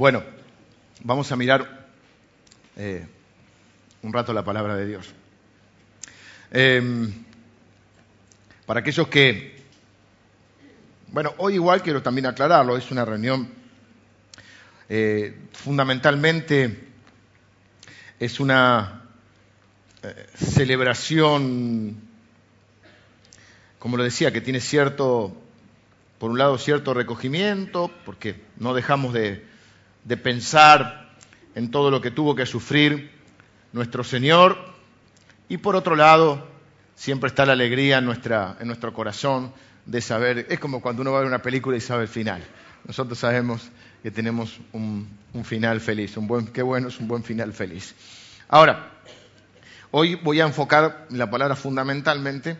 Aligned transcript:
Bueno, 0.00 0.24
vamos 1.04 1.30
a 1.30 1.36
mirar 1.36 1.86
eh, 2.74 3.06
un 4.00 4.14
rato 4.14 4.32
la 4.32 4.42
palabra 4.42 4.74
de 4.74 4.86
Dios. 4.86 5.12
Em, 6.50 7.12
para 8.64 8.80
aquellos 8.80 9.08
que, 9.08 9.62
bueno, 11.08 11.34
hoy 11.36 11.56
igual 11.56 11.82
quiero 11.82 12.02
también 12.02 12.24
aclararlo, 12.24 12.78
es 12.78 12.90
una 12.90 13.04
reunión 13.04 13.50
eh, 14.88 15.36
fundamentalmente, 15.52 16.82
es 18.18 18.40
una 18.40 19.02
eh, 20.02 20.26
celebración, 20.34 22.00
como 23.78 23.98
lo 23.98 24.04
decía, 24.04 24.32
que 24.32 24.40
tiene 24.40 24.60
cierto, 24.60 25.36
por 26.18 26.30
un 26.30 26.38
lado, 26.38 26.56
cierto 26.56 26.94
recogimiento, 26.94 27.90
porque 28.06 28.40
no 28.56 28.72
dejamos 28.72 29.12
de, 29.12 29.49
de 30.04 30.16
pensar 30.16 31.16
en 31.54 31.70
todo 31.70 31.90
lo 31.90 32.00
que 32.00 32.10
tuvo 32.10 32.34
que 32.34 32.46
sufrir 32.46 33.10
nuestro 33.72 34.04
Señor, 34.04 34.58
y 35.48 35.58
por 35.58 35.74
otro 35.74 35.96
lado, 35.96 36.46
siempre 36.94 37.28
está 37.28 37.44
la 37.44 37.54
alegría 37.54 37.98
en, 37.98 38.04
nuestra, 38.04 38.56
en 38.60 38.68
nuestro 38.68 38.92
corazón 38.94 39.52
de 39.84 40.00
saber, 40.00 40.46
es 40.48 40.60
como 40.60 40.80
cuando 40.80 41.02
uno 41.02 41.10
va 41.10 41.18
a 41.18 41.20
ver 41.22 41.28
una 41.28 41.42
película 41.42 41.76
y 41.76 41.80
sabe 41.80 42.02
el 42.02 42.08
final. 42.08 42.40
Nosotros 42.84 43.18
sabemos 43.18 43.68
que 44.02 44.10
tenemos 44.10 44.60
un, 44.72 45.08
final 45.44 45.80
feliz, 45.80 46.16
un 46.16 46.26
buen, 46.26 46.46
qué 46.46 46.62
bueno 46.62 46.88
es 46.88 47.00
un 47.00 47.08
buen 47.08 47.24
final 47.24 47.52
feliz. 47.52 47.94
Ahora, 48.48 48.92
hoy 49.90 50.14
voy 50.14 50.40
a 50.40 50.46
enfocar 50.46 51.06
la 51.10 51.28
palabra 51.30 51.56
fundamentalmente 51.56 52.56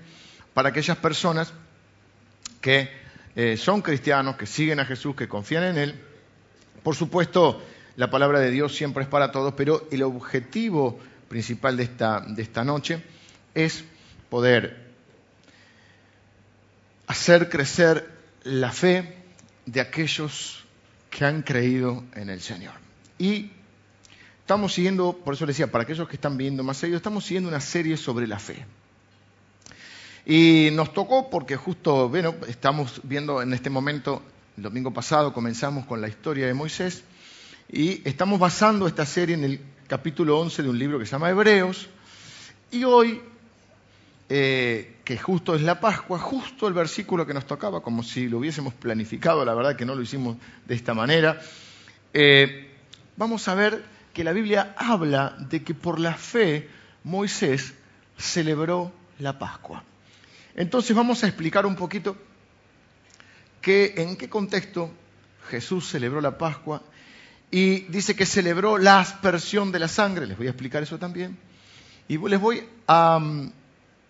para 0.52 0.70
aquellas 0.70 0.96
personas 0.96 1.52
que 2.60 2.90
eh, 3.36 3.56
son 3.56 3.82
cristianos, 3.82 4.36
que 4.36 4.46
siguen 4.46 4.80
a 4.80 4.84
Jesús, 4.84 5.14
que 5.14 5.28
confían 5.28 5.64
en 5.64 5.78
Él. 5.78 6.04
Por 6.82 6.94
supuesto, 6.94 7.62
la 7.96 8.10
palabra 8.10 8.40
de 8.40 8.50
Dios 8.50 8.74
siempre 8.74 9.02
es 9.02 9.08
para 9.08 9.32
todos, 9.32 9.54
pero 9.54 9.86
el 9.90 10.02
objetivo 10.02 10.98
principal 11.28 11.76
de 11.76 11.84
esta, 11.84 12.20
de 12.20 12.42
esta 12.42 12.64
noche 12.64 13.02
es 13.54 13.84
poder 14.28 14.90
hacer 17.06 17.48
crecer 17.48 18.08
la 18.44 18.72
fe 18.72 19.16
de 19.66 19.80
aquellos 19.80 20.64
que 21.10 21.24
han 21.24 21.42
creído 21.42 22.04
en 22.14 22.30
el 22.30 22.40
Señor. 22.40 22.74
Y 23.18 23.50
estamos 24.40 24.72
siguiendo, 24.72 25.12
por 25.12 25.34
eso 25.34 25.44
les 25.44 25.56
decía, 25.56 25.70
para 25.70 25.82
aquellos 25.82 26.08
que 26.08 26.16
están 26.16 26.36
viendo 26.36 26.62
más 26.62 26.76
serio, 26.76 26.96
estamos 26.96 27.24
siguiendo 27.24 27.48
una 27.48 27.60
serie 27.60 27.96
sobre 27.96 28.26
la 28.26 28.38
fe. 28.38 28.64
Y 30.24 30.70
nos 30.72 30.92
tocó 30.92 31.28
porque 31.30 31.56
justo, 31.56 32.08
bueno, 32.08 32.34
estamos 32.46 33.00
viendo 33.02 33.42
en 33.42 33.52
este 33.52 33.70
momento, 33.70 34.22
el 34.60 34.64
domingo 34.64 34.92
pasado 34.92 35.32
comenzamos 35.32 35.86
con 35.86 36.02
la 36.02 36.08
historia 36.08 36.46
de 36.46 36.52
Moisés 36.52 37.02
y 37.72 38.06
estamos 38.06 38.38
basando 38.38 38.86
esta 38.86 39.06
serie 39.06 39.34
en 39.34 39.44
el 39.44 39.60
capítulo 39.88 40.38
11 40.38 40.64
de 40.64 40.68
un 40.68 40.78
libro 40.78 40.98
que 40.98 41.06
se 41.06 41.12
llama 41.12 41.30
Hebreos. 41.30 41.88
Y 42.70 42.84
hoy, 42.84 43.22
eh, 44.28 44.98
que 45.02 45.16
justo 45.16 45.54
es 45.54 45.62
la 45.62 45.80
Pascua, 45.80 46.18
justo 46.18 46.68
el 46.68 46.74
versículo 46.74 47.26
que 47.26 47.32
nos 47.32 47.46
tocaba, 47.46 47.80
como 47.80 48.02
si 48.02 48.28
lo 48.28 48.36
hubiésemos 48.36 48.74
planificado, 48.74 49.46
la 49.46 49.54
verdad 49.54 49.76
que 49.76 49.86
no 49.86 49.94
lo 49.94 50.02
hicimos 50.02 50.36
de 50.66 50.74
esta 50.74 50.92
manera, 50.92 51.40
eh, 52.12 52.70
vamos 53.16 53.48
a 53.48 53.54
ver 53.54 53.82
que 54.12 54.24
la 54.24 54.32
Biblia 54.32 54.74
habla 54.76 55.38
de 55.38 55.64
que 55.64 55.72
por 55.72 55.98
la 55.98 56.12
fe 56.12 56.68
Moisés 57.04 57.72
celebró 58.18 58.92
la 59.20 59.38
Pascua. 59.38 59.84
Entonces 60.54 60.94
vamos 60.94 61.24
a 61.24 61.28
explicar 61.28 61.64
un 61.64 61.76
poquito 61.76 62.14
que, 63.60 63.94
en 63.96 64.16
qué 64.16 64.28
contexto 64.28 64.90
Jesús 65.48 65.88
celebró 65.88 66.20
la 66.20 66.38
Pascua 66.38 66.82
y 67.50 67.80
dice 67.88 68.14
que 68.14 68.26
celebró 68.26 68.78
la 68.78 69.00
aspersión 69.00 69.72
de 69.72 69.80
la 69.80 69.88
sangre, 69.88 70.26
les 70.26 70.38
voy 70.38 70.46
a 70.46 70.50
explicar 70.50 70.82
eso 70.82 70.98
también, 70.98 71.36
y 72.08 72.18
les 72.18 72.40
voy 72.40 72.62
a 72.86 73.16
um, 73.16 73.50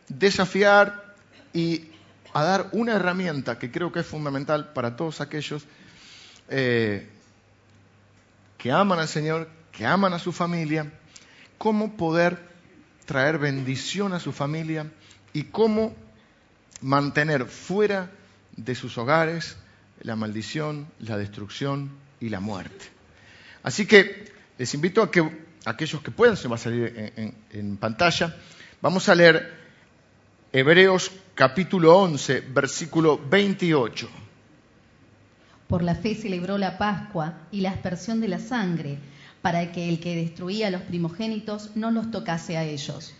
desafiar 0.08 1.14
y 1.52 1.90
a 2.32 2.44
dar 2.44 2.68
una 2.72 2.94
herramienta 2.94 3.58
que 3.58 3.70
creo 3.70 3.92
que 3.92 4.00
es 4.00 4.06
fundamental 4.06 4.72
para 4.72 4.96
todos 4.96 5.20
aquellos 5.20 5.64
eh, 6.48 7.08
que 8.58 8.70
aman 8.70 8.98
al 8.98 9.08
Señor, 9.08 9.48
que 9.72 9.86
aman 9.86 10.12
a 10.12 10.18
su 10.18 10.32
familia, 10.32 10.92
cómo 11.58 11.96
poder 11.96 12.38
traer 13.06 13.38
bendición 13.38 14.12
a 14.12 14.20
su 14.20 14.32
familia 14.32 14.90
y 15.32 15.44
cómo 15.44 15.94
mantener 16.80 17.46
fuera 17.46 18.10
de 18.56 18.74
sus 18.74 18.98
hogares 18.98 19.56
la 20.02 20.16
maldición, 20.16 20.88
la 21.00 21.16
destrucción 21.16 21.90
y 22.20 22.28
la 22.28 22.40
muerte. 22.40 22.86
Así 23.62 23.86
que 23.86 24.32
les 24.58 24.72
invito 24.74 25.02
a 25.02 25.10
que 25.10 25.44
aquellos 25.64 26.02
que 26.02 26.10
puedan, 26.10 26.36
se 26.36 26.48
va 26.48 26.56
a 26.56 26.58
salir 26.58 27.12
en, 27.50 27.76
pantalla, 27.76 28.36
vamos 28.80 29.08
a 29.08 29.14
leer 29.14 29.58
Hebreos 30.52 31.10
capítulo 31.34 31.96
11, 31.98 32.40
versículo 32.52 33.20
28. 33.28 34.08
Por 35.68 35.82
la 35.82 35.94
fe 35.94 36.14
celebró 36.14 36.58
la 36.58 36.78
Pascua 36.78 37.34
y 37.52 37.60
la 37.60 37.70
aspersión 37.70 38.20
de 38.20 38.28
la 38.28 38.40
sangre, 38.40 38.98
para 39.42 39.72
que 39.72 39.88
el 39.88 40.00
que 40.00 40.16
destruía 40.16 40.66
a 40.66 40.70
los 40.70 40.82
primogénitos 40.82 41.70
no 41.76 41.90
los 41.90 42.10
tocase 42.10 42.56
a 42.56 42.64
ellos. 42.64 43.14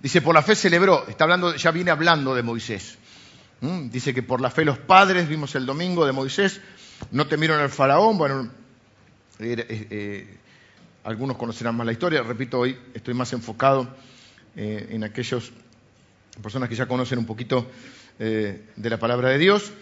Dice, 0.00 0.22
por 0.22 0.34
la 0.34 0.42
fe 0.42 0.54
celebró, 0.54 1.06
está 1.08 1.24
hablando, 1.24 1.54
ya 1.56 1.70
viene 1.70 1.90
hablando 1.90 2.34
de 2.34 2.42
Moisés. 2.42 2.96
¿Mm? 3.60 3.90
Dice 3.90 4.14
que 4.14 4.22
por 4.22 4.40
la 4.40 4.50
fe 4.50 4.64
los 4.64 4.78
padres, 4.78 5.28
vimos 5.28 5.54
el 5.54 5.66
domingo 5.66 6.06
de 6.06 6.12
Moisés, 6.12 6.60
no 7.10 7.26
temieron 7.26 7.60
al 7.60 7.68
faraón, 7.68 8.16
bueno, 8.16 8.50
eh, 9.38 9.86
eh, 9.90 10.38
algunos 11.04 11.36
conocerán 11.36 11.76
más 11.76 11.86
la 11.86 11.92
historia, 11.92 12.22
repito, 12.22 12.58
hoy 12.58 12.78
estoy 12.94 13.14
más 13.14 13.32
enfocado 13.32 13.88
eh, 14.56 14.88
en 14.90 15.04
aquellas 15.04 15.50
personas 16.42 16.68
que 16.68 16.74
ya 16.74 16.86
conocen 16.86 17.18
un 17.18 17.26
poquito 17.26 17.70
de 18.18 18.90
la 18.90 18.98
palabra 18.98 19.30
de 19.30 19.38
Dios. 19.38 19.72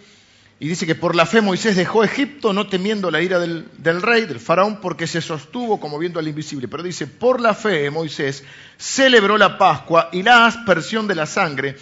Y 0.61 0.69
dice 0.69 0.87
que 0.87 0.95
por 0.95 1.17
la 1.17 1.27
fe 1.27 1.41
Moisés 1.41 1.75
dejó 1.75 2.05
Egipto 2.05 2.53
no 2.53 2.69
temiendo 2.69 3.11
la 3.11 3.21
ira 3.21 3.41
del, 3.41 3.67
del, 3.79 4.01
rey, 4.01 4.27
del 4.27 4.39
faraón, 4.39 4.81
porque 4.81 5.09
se 5.09 5.21
sostuvo 5.21 5.81
como 5.81 5.99
viendo 5.99 6.21
al 6.21 6.29
invisible. 6.29 6.69
Pero 6.69 6.85
dice, 6.85 7.09
por 7.09 7.41
la 7.41 7.53
fe 7.53 7.91
Moisés 7.91 8.45
celebró 8.77 9.39
la 9.39 9.59
Pascua 9.59 10.09
y 10.13 10.23
la 10.23 10.47
aspersión 10.47 11.09
de 11.09 11.17
la 11.17 11.27
sangre 11.27 11.77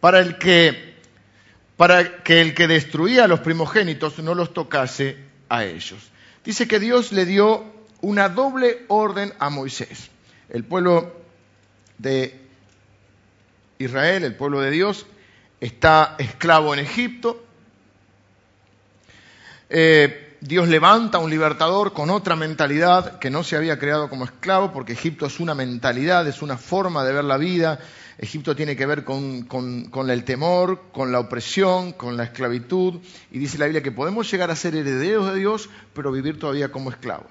para, 0.00 0.20
el 0.20 0.36
que, 0.36 0.87
para 1.78 2.22
que 2.22 2.42
el 2.42 2.54
que 2.54 2.68
destruía 2.68 3.24
a 3.24 3.28
los 3.28 3.40
primogénitos 3.40 4.18
no 4.18 4.34
los 4.34 4.52
tocase 4.52 5.16
a 5.48 5.64
ellos. 5.64 6.10
Dice 6.44 6.68
que 6.68 6.78
Dios 6.78 7.12
le 7.12 7.24
dio 7.24 7.64
una 8.02 8.28
doble 8.28 8.84
orden 8.88 9.32
a 9.38 9.48
Moisés. 9.48 10.10
El 10.50 10.64
pueblo 10.64 11.16
de 11.96 12.38
Israel, 13.78 14.24
el 14.24 14.34
pueblo 14.34 14.60
de 14.60 14.70
Dios, 14.70 15.06
está 15.60 16.14
esclavo 16.18 16.74
en 16.74 16.80
Egipto 16.80 17.48
eh, 19.70 20.36
Dios 20.40 20.68
levanta 20.68 21.18
a 21.18 21.20
un 21.20 21.30
libertador 21.30 21.92
con 21.92 22.10
otra 22.10 22.36
mentalidad 22.36 23.18
que 23.18 23.30
no 23.30 23.42
se 23.42 23.56
había 23.56 23.78
creado 23.78 24.08
como 24.08 24.24
esclavo, 24.24 24.72
porque 24.72 24.92
Egipto 24.92 25.26
es 25.26 25.40
una 25.40 25.54
mentalidad, 25.54 26.26
es 26.26 26.42
una 26.42 26.56
forma 26.56 27.04
de 27.04 27.12
ver 27.12 27.24
la 27.24 27.36
vida. 27.36 27.80
Egipto 28.18 28.56
tiene 28.56 28.74
que 28.74 28.84
ver 28.84 29.04
con, 29.04 29.46
el 30.10 30.24
temor, 30.24 30.90
con 30.92 31.12
la 31.12 31.20
opresión, 31.20 31.92
con 31.92 32.16
la 32.16 32.24
esclavitud. 32.24 33.00
Y 33.30 33.38
dice 33.38 33.58
la 33.58 33.66
Biblia 33.66 33.82
que 33.82 33.92
podemos 33.92 34.30
llegar 34.30 34.50
a 34.50 34.56
ser 34.56 34.74
herederos 34.74 35.32
de 35.32 35.38
Dios, 35.38 35.70
pero 35.94 36.10
vivir 36.10 36.38
todavía 36.38 36.72
como 36.72 36.90
esclavos. 36.90 37.30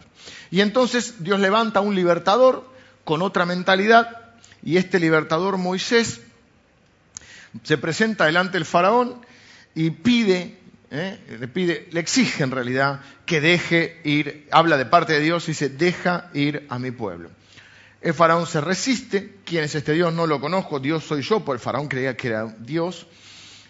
Y 0.49 0.61
entonces 0.61 1.23
Dios 1.23 1.39
levanta 1.39 1.79
a 1.79 1.81
un 1.81 1.95
libertador 1.95 2.69
con 3.03 3.21
otra 3.21 3.45
mentalidad, 3.45 4.33
y 4.63 4.77
este 4.77 4.99
libertador 4.99 5.57
Moisés 5.57 6.21
se 7.63 7.77
presenta 7.77 8.25
delante 8.25 8.53
del 8.53 8.65
faraón 8.65 9.21
y 9.75 9.91
pide 9.91 10.57
¿eh? 10.91 11.19
le 11.39 11.47
pide, 11.47 11.87
le 11.91 11.99
exige 11.99 12.43
en 12.43 12.51
realidad 12.51 13.01
que 13.25 13.41
deje 13.41 13.99
ir, 14.03 14.47
habla 14.51 14.77
de 14.77 14.85
parte 14.85 15.13
de 15.13 15.19
Dios 15.19 15.47
y 15.47 15.51
dice, 15.51 15.69
deja 15.69 16.29
ir 16.33 16.65
a 16.69 16.79
mi 16.79 16.91
pueblo. 16.91 17.29
El 18.01 18.13
faraón 18.13 18.45
se 18.45 18.61
resiste, 18.61 19.37
¿quién 19.43 19.63
es 19.63 19.75
este 19.75 19.93
Dios? 19.93 20.13
No 20.13 20.27
lo 20.27 20.39
conozco, 20.39 20.79
Dios 20.79 21.03
soy 21.03 21.21
yo, 21.21 21.39
porque 21.43 21.57
el 21.57 21.63
faraón 21.63 21.87
creía 21.87 22.15
que 22.15 22.27
era 22.27 22.45
Dios. 22.59 23.07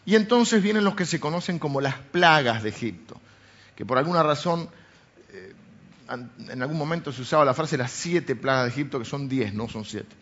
Y 0.05 0.15
entonces 0.15 0.61
vienen 0.61 0.83
los 0.83 0.95
que 0.95 1.05
se 1.05 1.19
conocen 1.19 1.59
como 1.59 1.81
las 1.81 1.95
plagas 1.95 2.63
de 2.63 2.69
Egipto, 2.69 3.19
que 3.75 3.85
por 3.85 3.97
alguna 3.97 4.23
razón, 4.23 4.69
eh, 5.31 5.53
en 6.49 6.61
algún 6.61 6.77
momento 6.77 7.11
se 7.11 7.21
usaba 7.21 7.45
la 7.45 7.53
frase 7.53 7.77
las 7.77 7.91
siete 7.91 8.35
plagas 8.35 8.65
de 8.65 8.69
Egipto, 8.69 8.99
que 8.99 9.05
son 9.05 9.27
diez, 9.27 9.53
no 9.53 9.67
son 9.69 9.85
siete. 9.85 10.15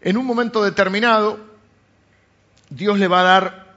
En 0.00 0.16
un 0.16 0.26
momento 0.26 0.62
determinado, 0.62 1.38
Dios 2.68 2.98
le 2.98 3.08
va 3.08 3.20
a 3.20 3.24
dar 3.24 3.74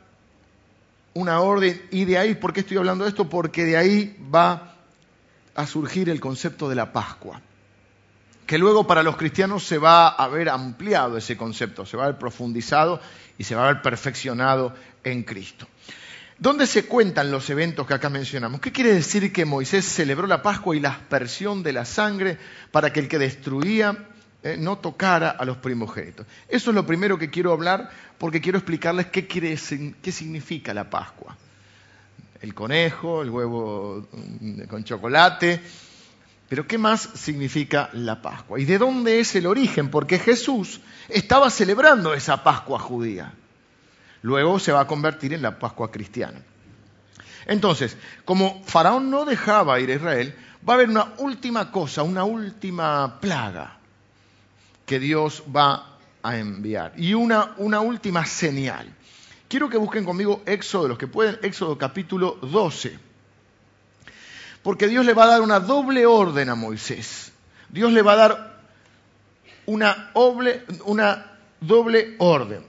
una 1.13 1.41
orden 1.41 1.81
y 1.89 2.05
de 2.05 2.17
ahí, 2.17 2.35
¿por 2.35 2.53
qué 2.53 2.59
estoy 2.59 2.77
hablando 2.77 3.03
de 3.03 3.09
esto? 3.09 3.29
Porque 3.29 3.65
de 3.65 3.77
ahí 3.77 4.17
va 4.33 4.75
a 5.55 5.65
surgir 5.65 6.09
el 6.09 6.19
concepto 6.19 6.69
de 6.69 6.75
la 6.75 6.93
Pascua, 6.93 7.41
que 8.47 8.57
luego 8.57 8.87
para 8.87 9.03
los 9.03 9.17
cristianos 9.17 9.65
se 9.65 9.77
va 9.77 10.07
a 10.07 10.27
ver 10.29 10.47
ampliado 10.47 11.17
ese 11.17 11.35
concepto, 11.35 11.85
se 11.85 11.97
va 11.97 12.05
a 12.05 12.07
ver 12.07 12.17
profundizado 12.17 13.01
y 13.37 13.43
se 13.43 13.55
va 13.55 13.65
a 13.65 13.73
ver 13.73 13.81
perfeccionado 13.81 14.73
en 15.03 15.23
Cristo. 15.23 15.67
¿Dónde 16.39 16.65
se 16.65 16.85
cuentan 16.85 17.29
los 17.29 17.49
eventos 17.49 17.85
que 17.85 17.93
acá 17.93 18.09
mencionamos? 18.09 18.61
¿Qué 18.61 18.71
quiere 18.71 18.93
decir 18.93 19.33
que 19.33 19.43
Moisés 19.43 19.85
celebró 19.85 20.27
la 20.27 20.41
Pascua 20.41 20.75
y 20.75 20.79
la 20.79 20.89
aspersión 20.89 21.61
de 21.61 21.73
la 21.73 21.83
sangre 21.83 22.37
para 22.71 22.93
que 22.93 23.01
el 23.01 23.09
que 23.09 23.19
destruía 23.19 24.07
eh, 24.43 24.55
no 24.57 24.77
tocara 24.77 25.31
a 25.31 25.43
los 25.43 25.57
primogénitos? 25.57 26.25
Eso 26.47 26.69
es 26.69 26.75
lo 26.75 26.85
primero 26.85 27.17
que 27.17 27.29
quiero 27.29 27.51
hablar 27.51 27.89
porque 28.17 28.39
quiero 28.39 28.59
explicarles 28.59 29.07
qué, 29.07 29.27
quiere, 29.27 29.57
qué 30.01 30.11
significa 30.11 30.73
la 30.73 30.89
Pascua. 30.89 31.35
El 32.39 32.53
conejo, 32.53 33.23
el 33.23 33.29
huevo 33.29 34.07
mm, 34.39 34.61
con 34.69 34.85
chocolate, 34.85 35.59
pero 36.49 36.67
¿qué 36.67 36.77
más 36.77 37.01
significa 37.15 37.89
la 37.93 38.21
Pascua? 38.21 38.59
¿Y 38.59 38.65
de 38.65 38.77
dónde 38.77 39.19
es 39.19 39.35
el 39.35 39.47
origen? 39.47 39.89
Porque 39.89 40.17
Jesús 40.17 40.79
estaba 41.09 41.49
celebrando 41.49 42.13
esa 42.13 42.43
Pascua 42.43 42.79
judía. 42.79 43.33
Luego 44.21 44.59
se 44.59 44.71
va 44.71 44.81
a 44.81 44.87
convertir 44.87 45.33
en 45.33 45.41
la 45.41 45.59
Pascua 45.59 45.91
cristiana. 45.91 46.39
Entonces, 47.45 47.97
como 48.25 48.63
Faraón 48.65 49.09
no 49.09 49.25
dejaba 49.25 49.79
ir 49.79 49.91
a 49.91 49.95
Israel, 49.95 50.35
va 50.67 50.73
a 50.73 50.75
haber 50.75 50.89
una 50.89 51.13
última 51.17 51.71
cosa, 51.71 52.03
una 52.03 52.23
última 52.23 53.19
plaga 53.19 53.77
que 54.85 54.99
Dios 54.99 55.43
va 55.53 55.97
a 56.23 56.37
enviar 56.37 56.93
y 56.97 57.13
una, 57.13 57.53
una 57.57 57.81
última 57.81 58.25
señal. 58.25 58.93
Quiero 59.47 59.69
que 59.69 59.77
busquen 59.77 60.03
conmigo 60.03 60.43
Éxodo, 60.45 60.89
los 60.89 60.97
que 60.97 61.07
pueden, 61.07 61.39
Éxodo 61.41 61.77
capítulo 61.77 62.37
12. 62.41 63.06
Porque 64.67 64.89
Dios 64.89 65.05
le 65.05 65.13
va 65.13 65.23
a 65.23 65.27
dar 65.27 65.41
una 65.41 65.61
doble 65.61 66.05
orden 66.05 66.49
a 66.49 66.55
Moisés. 66.55 67.31
Dios 67.69 67.93
le 67.93 68.01
va 68.01 68.11
a 68.11 68.15
dar 68.17 68.57
una, 69.65 70.11
doble 71.61 72.15
orden 72.17 72.65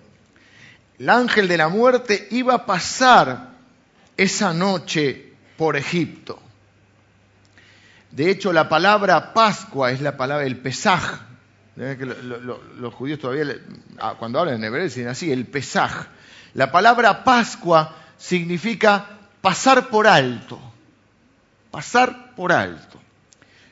el 1.00 1.08
ángel 1.08 1.48
de 1.48 1.56
la 1.56 1.68
muerte 1.68 2.28
iba 2.30 2.54
a 2.54 2.66
pasar 2.66 3.48
esa 4.16 4.54
noche 4.54 5.32
por 5.56 5.74
Egipto. 5.74 6.38
De 8.12 8.30
hecho, 8.30 8.52
la 8.52 8.68
palabra 8.68 9.34
Pascua 9.34 9.90
es 9.90 10.00
la 10.00 10.16
palabra 10.16 10.46
el 10.46 10.56
Pesaj. 10.56 11.02
los 11.74 12.94
judíos 12.94 13.18
todavía, 13.18 13.56
ah, 13.98 14.14
cuando 14.16 14.38
hablan 14.38 14.54
en 14.54 14.62
hebreo, 14.62 14.84
dicen 14.84 15.08
así, 15.08 15.32
el 15.32 15.46
Pesaj. 15.46 16.06
La 16.54 16.70
palabra 16.70 17.24
Pascua 17.24 17.96
significa 18.16 19.04
pasar 19.40 19.88
por 19.88 20.06
alto. 20.06 20.67
Pasar 21.70 22.34
por 22.34 22.52
alto. 22.52 23.00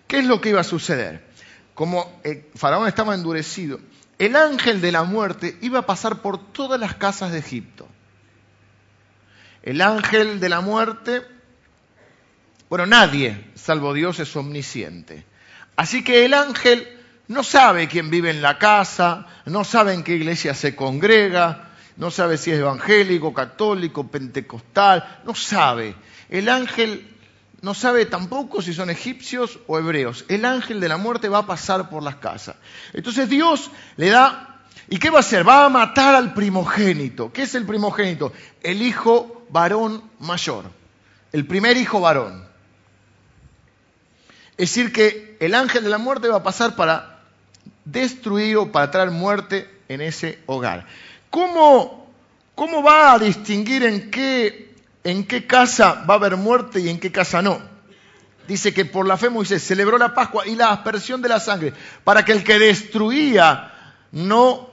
¿Qué 0.06 0.18
es 0.18 0.24
lo 0.24 0.40
que 0.40 0.50
iba 0.50 0.60
a 0.60 0.64
suceder? 0.64 1.24
Como 1.74 2.20
eh, 2.24 2.50
Faraón 2.54 2.88
estaba 2.88 3.14
endurecido, 3.14 3.80
el 4.18 4.36
ángel 4.36 4.80
de 4.80 4.92
la 4.92 5.02
muerte 5.04 5.58
iba 5.60 5.80
a 5.80 5.86
pasar 5.86 6.22
por 6.22 6.52
todas 6.52 6.80
las 6.80 6.94
casas 6.94 7.32
de 7.32 7.38
Egipto. 7.38 7.86
El 9.62 9.80
ángel 9.80 10.40
de 10.40 10.48
la 10.48 10.60
muerte, 10.60 11.22
bueno, 12.68 12.86
nadie, 12.86 13.50
salvo 13.54 13.92
Dios, 13.92 14.20
es 14.20 14.34
omnisciente. 14.36 15.24
Así 15.74 16.04
que 16.04 16.24
el 16.24 16.34
ángel 16.34 16.88
no 17.28 17.42
sabe 17.42 17.88
quién 17.88 18.08
vive 18.08 18.30
en 18.30 18.42
la 18.42 18.58
casa, 18.58 19.26
no 19.44 19.64
sabe 19.64 19.92
en 19.92 20.04
qué 20.04 20.14
iglesia 20.14 20.54
se 20.54 20.76
congrega, 20.76 21.70
no 21.96 22.10
sabe 22.10 22.38
si 22.38 22.52
es 22.52 22.58
evangélico, 22.58 23.34
católico, 23.34 24.06
pentecostal, 24.08 25.20
no 25.24 25.34
sabe. 25.34 25.96
El 26.28 26.48
ángel 26.48 27.15
no 27.62 27.74
sabe 27.74 28.06
tampoco 28.06 28.60
si 28.60 28.72
son 28.74 28.90
egipcios 28.90 29.58
o 29.66 29.78
hebreos. 29.78 30.24
El 30.28 30.44
ángel 30.44 30.80
de 30.80 30.88
la 30.88 30.96
muerte 30.96 31.28
va 31.28 31.38
a 31.38 31.46
pasar 31.46 31.88
por 31.88 32.02
las 32.02 32.16
casas. 32.16 32.56
Entonces 32.92 33.28
Dios 33.28 33.70
le 33.96 34.10
da, 34.10 34.64
¿y 34.88 34.98
qué 34.98 35.10
va 35.10 35.18
a 35.18 35.20
hacer? 35.20 35.46
Va 35.46 35.64
a 35.64 35.68
matar 35.68 36.14
al 36.14 36.34
primogénito. 36.34 37.32
¿Qué 37.32 37.42
es 37.42 37.54
el 37.54 37.64
primogénito? 37.64 38.32
El 38.62 38.82
hijo 38.82 39.46
varón 39.50 40.02
mayor, 40.20 40.64
el 41.32 41.46
primer 41.46 41.76
hijo 41.76 42.00
varón. 42.00 42.46
Es 44.58 44.70
decir, 44.70 44.92
que 44.92 45.36
el 45.40 45.54
ángel 45.54 45.84
de 45.84 45.90
la 45.90 45.98
muerte 45.98 46.28
va 46.28 46.36
a 46.36 46.42
pasar 46.42 46.76
para 46.76 47.20
destruir 47.84 48.56
o 48.56 48.72
para 48.72 48.90
traer 48.90 49.10
muerte 49.10 49.70
en 49.88 50.00
ese 50.00 50.40
hogar. 50.46 50.86
¿Cómo, 51.30 52.10
cómo 52.54 52.82
va 52.82 53.12
a 53.12 53.18
distinguir 53.18 53.84
en 53.84 54.10
qué 54.10 54.75
en 55.06 55.24
qué 55.24 55.46
casa 55.46 56.04
va 56.08 56.14
a 56.14 56.16
haber 56.16 56.36
muerte 56.36 56.80
y 56.80 56.88
en 56.88 56.98
qué 56.98 57.12
casa 57.12 57.40
no. 57.40 57.60
Dice 58.48 58.74
que 58.74 58.84
por 58.84 59.06
la 59.06 59.16
fe 59.16 59.30
Moisés 59.30 59.62
celebró 59.62 59.98
la 59.98 60.12
Pascua 60.12 60.44
y 60.48 60.56
la 60.56 60.72
aspersión 60.72 61.22
de 61.22 61.28
la 61.28 61.38
sangre 61.38 61.72
para 62.02 62.24
que 62.24 62.32
el 62.32 62.42
que 62.42 62.58
destruía 62.58 63.72
no 64.10 64.68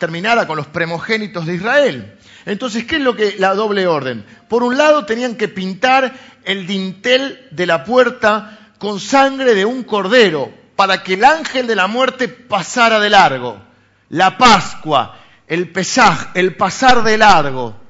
terminara 0.00 0.48
con 0.48 0.56
los 0.56 0.66
primogénitos 0.66 1.46
de 1.46 1.54
Israel. 1.54 2.18
Entonces, 2.46 2.84
¿qué 2.84 2.96
es 2.96 3.02
lo 3.02 3.14
que 3.14 3.36
la 3.38 3.54
doble 3.54 3.86
orden? 3.86 4.26
Por 4.48 4.64
un 4.64 4.76
lado 4.76 5.06
tenían 5.06 5.36
que 5.36 5.46
pintar 5.46 6.12
el 6.42 6.66
dintel 6.66 7.46
de 7.52 7.66
la 7.66 7.84
puerta 7.84 8.72
con 8.78 8.98
sangre 8.98 9.54
de 9.54 9.64
un 9.64 9.84
cordero 9.84 10.52
para 10.74 11.04
que 11.04 11.14
el 11.14 11.24
ángel 11.24 11.68
de 11.68 11.76
la 11.76 11.86
muerte 11.86 12.26
pasara 12.26 12.98
de 12.98 13.10
largo. 13.10 13.62
La 14.08 14.36
Pascua, 14.36 15.16
el 15.46 15.70
Pesaj, 15.70 16.30
el 16.34 16.56
pasar 16.56 17.04
de 17.04 17.18
largo. 17.18 17.86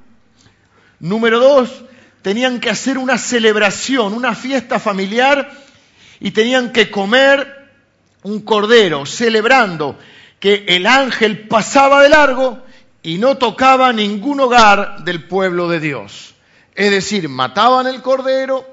Número 1.01 1.39
dos, 1.39 1.85
tenían 2.27 2.59
que 2.59 2.71
hacer 2.71 2.99
una 2.99 3.19
celebración, 3.19 4.13
una 4.13 4.35
fiesta 4.35 4.81
familiar 4.81 5.49
y 6.19 6.33
tenían 6.33 6.73
que 6.73 6.91
comer 6.91 7.71
un 8.25 8.41
cordero, 8.41 9.07
celebrando 9.07 9.97
que 10.41 10.65
el 10.67 10.89
ángel 10.89 11.47
pasaba 11.47 12.03
de 12.03 12.09
largo 12.09 12.65
y 13.01 13.19
no 13.19 13.39
tocaba 13.39 13.93
ningún 13.93 14.41
hogar 14.41 15.05
del 15.05 15.23
pueblo 15.23 15.69
de 15.69 15.79
Dios. 15.79 16.35
Es 16.75 16.91
decir, 16.91 17.29
mataban 17.29 17.87
el 17.87 18.03
cordero, 18.03 18.67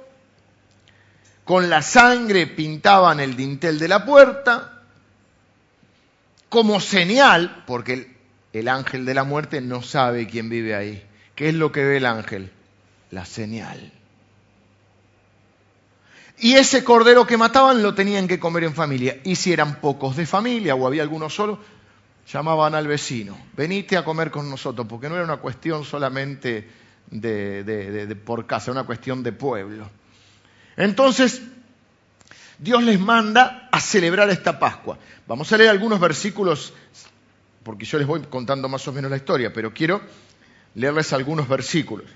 con 1.43 1.69
la 1.69 1.83
sangre 1.83 2.47
pintaban 2.47 3.19
el 3.19 3.35
dintel 3.35 3.77
de 3.77 3.87
la 3.87 4.03
puerta, 4.03 4.81
como 6.49 6.79
señal, 6.79 7.63
porque 7.67 7.93
el, 7.93 8.17
el 8.51 8.67
ángel 8.67 9.05
de 9.05 9.13
la 9.13 9.25
muerte 9.25 9.61
no 9.61 9.83
sabe 9.83 10.25
quién 10.25 10.49
vive 10.49 10.73
ahí. 10.73 11.05
¿Qué 11.35 11.49
es 11.49 11.53
lo 11.53 11.71
que 11.71 11.83
ve 11.83 11.97
el 11.97 12.07
ángel? 12.07 12.51
La 13.13 13.25
señal. 13.25 13.91
Y 16.39 16.55
ese 16.55 16.83
cordero 16.83 17.27
que 17.27 17.37
mataban 17.37 17.83
lo 17.83 17.93
tenían 17.93 18.27
que 18.27 18.39
comer 18.39 18.63
en 18.63 18.73
familia. 18.73 19.19
Y 19.23 19.35
si 19.35 19.53
eran 19.53 19.79
pocos 19.79 20.15
de 20.15 20.25
familia 20.25 20.75
o 20.75 20.87
había 20.87 21.03
algunos 21.03 21.33
solo, 21.33 21.59
llamaban 22.31 22.73
al 22.75 22.87
vecino, 22.87 23.37
venite 23.55 23.97
a 23.97 24.03
comer 24.03 24.31
con 24.31 24.49
nosotros, 24.49 24.87
porque 24.87 25.09
no 25.09 25.15
era 25.15 25.25
una 25.25 25.37
cuestión 25.37 25.83
solamente 25.83 26.67
de, 27.11 27.63
de, 27.63 28.15
por 28.15 28.47
casa, 28.47 28.71
era 28.71 28.79
una 28.79 28.87
cuestión 28.87 29.21
de 29.21 29.31
pueblo. 29.31 29.89
Entonces, 30.75 31.41
Dios 32.57 32.81
les 32.83 32.99
manda 32.99 33.69
a 33.71 33.79
celebrar 33.79 34.29
esta 34.29 34.57
Pascua. 34.57 34.97
Vamos 35.27 35.51
a 35.51 35.57
leer 35.57 35.69
algunos 35.69 35.99
versículos, 35.99 36.73
porque 37.63 37.85
yo 37.85 37.97
les 37.99 38.07
voy 38.07 38.21
contando 38.21 38.67
más 38.67 38.87
o 38.87 38.93
menos 38.93 39.11
la 39.11 39.17
historia, 39.17 39.53
pero 39.53 39.73
quiero 39.73 40.01
leerles 40.75 41.13
algunos 41.13 41.47
versículos. 41.47 42.07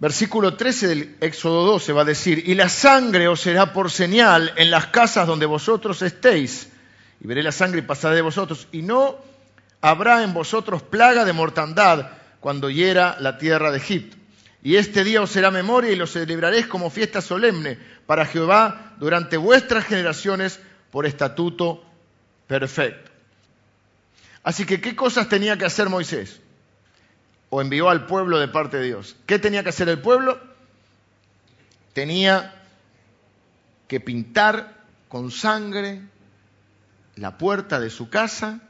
Versículo 0.00 0.54
13 0.54 0.86
del 0.88 1.16
Éxodo 1.20 1.66
12 1.66 1.92
va 1.92 2.02
a 2.02 2.06
decir, 2.06 2.42
y 2.46 2.54
la 2.54 2.70
sangre 2.70 3.28
os 3.28 3.42
será 3.42 3.74
por 3.74 3.90
señal 3.90 4.50
en 4.56 4.70
las 4.70 4.86
casas 4.86 5.26
donde 5.26 5.44
vosotros 5.44 6.00
estéis, 6.00 6.70
y 7.20 7.26
veré 7.26 7.42
la 7.42 7.52
sangre 7.52 7.80
y 7.80 7.82
pasaré 7.82 8.16
de 8.16 8.22
vosotros, 8.22 8.66
y 8.72 8.80
no 8.80 9.18
habrá 9.82 10.22
en 10.22 10.32
vosotros 10.32 10.80
plaga 10.82 11.26
de 11.26 11.34
mortandad 11.34 12.12
cuando 12.40 12.70
hiera 12.70 13.18
la 13.20 13.36
tierra 13.36 13.70
de 13.70 13.76
Egipto. 13.76 14.16
Y 14.62 14.76
este 14.76 15.04
día 15.04 15.20
os 15.20 15.30
será 15.30 15.50
memoria 15.50 15.92
y 15.92 15.96
lo 15.96 16.06
celebraréis 16.06 16.66
como 16.66 16.88
fiesta 16.88 17.20
solemne 17.20 17.78
para 18.06 18.24
Jehová 18.24 18.94
durante 18.98 19.36
vuestras 19.36 19.84
generaciones 19.84 20.60
por 20.90 21.04
estatuto 21.04 21.84
perfecto. 22.46 23.10
Así 24.42 24.64
que, 24.64 24.80
¿qué 24.80 24.96
cosas 24.96 25.28
tenía 25.28 25.58
que 25.58 25.66
hacer 25.66 25.90
Moisés? 25.90 26.40
O 27.50 27.60
envió 27.60 27.90
al 27.90 28.06
pueblo 28.06 28.38
de 28.38 28.48
parte 28.48 28.78
de 28.78 28.86
Dios. 28.86 29.16
¿Qué 29.26 29.38
tenía 29.38 29.62
que 29.62 29.70
hacer 29.70 29.88
el 29.88 30.00
pueblo? 30.00 30.40
Tenía 31.92 32.54
que 33.88 34.00
pintar 34.00 34.84
con 35.08 35.32
sangre 35.32 36.00
la 37.16 37.36
puerta 37.36 37.80
de 37.80 37.90
su 37.90 38.08
casa 38.08 38.60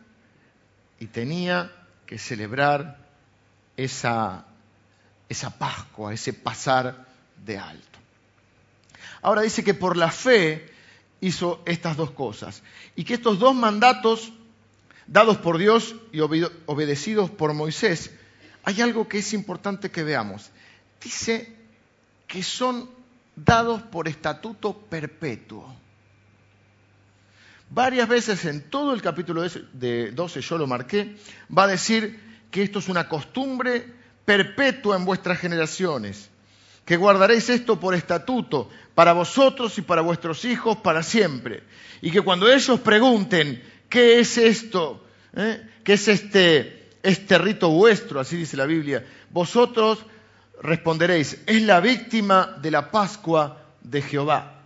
y 0.98 1.06
tenía 1.06 1.70
que 2.06 2.18
celebrar 2.18 3.06
esa, 3.76 4.46
esa 5.28 5.58
Pascua, 5.58 6.14
ese 6.14 6.32
pasar 6.32 7.06
de 7.44 7.58
alto. 7.58 7.98
Ahora 9.20 9.42
dice 9.42 9.62
que 9.62 9.74
por 9.74 9.98
la 9.98 10.10
fe 10.10 10.72
hizo 11.20 11.62
estas 11.66 11.98
dos 11.98 12.12
cosas 12.12 12.62
y 12.96 13.04
que 13.04 13.12
estos 13.14 13.38
dos 13.38 13.54
mandatos 13.54 14.32
dados 15.06 15.36
por 15.36 15.58
Dios 15.58 15.94
y 16.12 16.20
obedecidos 16.20 17.30
por 17.30 17.52
Moisés 17.52 18.10
hay 18.64 18.80
algo 18.80 19.08
que 19.08 19.18
es 19.18 19.32
importante 19.32 19.90
que 19.90 20.02
veamos. 20.02 20.50
Dice 21.02 21.56
que 22.26 22.42
son 22.42 22.88
dados 23.34 23.82
por 23.82 24.08
estatuto 24.08 24.76
perpetuo. 24.76 25.74
varias 27.70 28.08
veces 28.08 28.44
en 28.46 28.62
todo 28.68 28.92
el 28.92 29.00
capítulo 29.00 29.42
de 29.72 30.10
12, 30.10 30.40
yo 30.40 30.58
lo 30.58 30.66
marqué, 30.66 31.16
va 31.56 31.64
a 31.64 31.68
decir 31.68 32.18
que 32.50 32.62
esto 32.62 32.80
es 32.80 32.88
una 32.88 33.08
costumbre 33.08 33.86
perpetua 34.24 34.96
en 34.96 35.04
vuestras 35.04 35.38
generaciones, 35.38 36.30
que 36.84 36.96
guardaréis 36.96 37.48
esto 37.48 37.78
por 37.78 37.94
estatuto 37.94 38.68
para 38.94 39.12
vosotros 39.12 39.78
y 39.78 39.82
para 39.82 40.02
vuestros 40.02 40.44
hijos 40.44 40.78
para 40.78 41.02
siempre. 41.02 41.62
Y 42.02 42.10
que 42.10 42.20
cuando 42.20 42.50
ellos 42.50 42.80
pregunten, 42.80 43.62
¿qué 43.88 44.18
es 44.18 44.36
esto? 44.36 45.06
¿Eh? 45.34 45.62
¿Qué 45.84 45.92
es 45.92 46.08
este, 46.08 46.79
este 47.02 47.38
rito 47.38 47.70
vuestro? 47.70 48.20
Así 48.20 48.36
dice 48.36 48.56
la 48.56 48.66
Biblia. 48.66 49.04
Vosotros 49.30 50.04
responderéis, 50.62 51.38
es 51.46 51.62
la 51.62 51.80
víctima 51.80 52.56
de 52.60 52.70
la 52.70 52.90
Pascua 52.90 53.62
de 53.82 54.02
Jehová. 54.02 54.60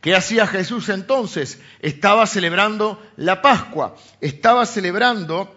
¿Qué 0.00 0.14
hacía 0.14 0.46
Jesús 0.46 0.88
entonces? 0.88 1.60
Estaba 1.80 2.26
celebrando 2.26 3.02
la 3.16 3.42
Pascua, 3.42 3.96
estaba 4.20 4.64
celebrando 4.64 5.54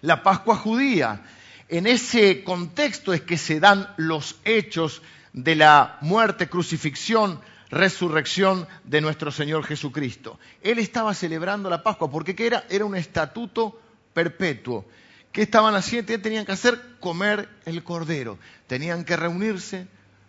la 0.00 0.22
Pascua 0.22 0.56
judía. 0.56 1.22
En 1.68 1.86
ese 1.86 2.42
contexto 2.44 3.12
es 3.12 3.20
que 3.20 3.36
se 3.36 3.60
dan 3.60 3.92
los 3.98 4.36
hechos 4.44 5.02
de 5.34 5.54
la 5.56 5.98
muerte, 6.00 6.48
crucifixión, 6.48 7.40
resurrección 7.68 8.66
de 8.84 9.02
nuestro 9.02 9.30
Señor 9.30 9.64
Jesucristo. 9.64 10.38
Él 10.62 10.78
estaba 10.78 11.12
celebrando 11.12 11.68
la 11.68 11.82
Pascua 11.82 12.10
porque. 12.10 12.34
Era 12.70 12.84
un 12.86 12.96
estatuto 12.96 13.78
perpetuo. 14.14 14.86
¿Qué 15.38 15.42
estaban 15.42 15.76
haciendo? 15.76 16.18
Tenían 16.18 16.44
que 16.44 16.50
hacer 16.50 16.80
comer 16.98 17.48
el 17.64 17.84
cordero. 17.84 18.38
Tenían 18.66 19.04
que 19.04 19.16
reunirse, 19.16 19.86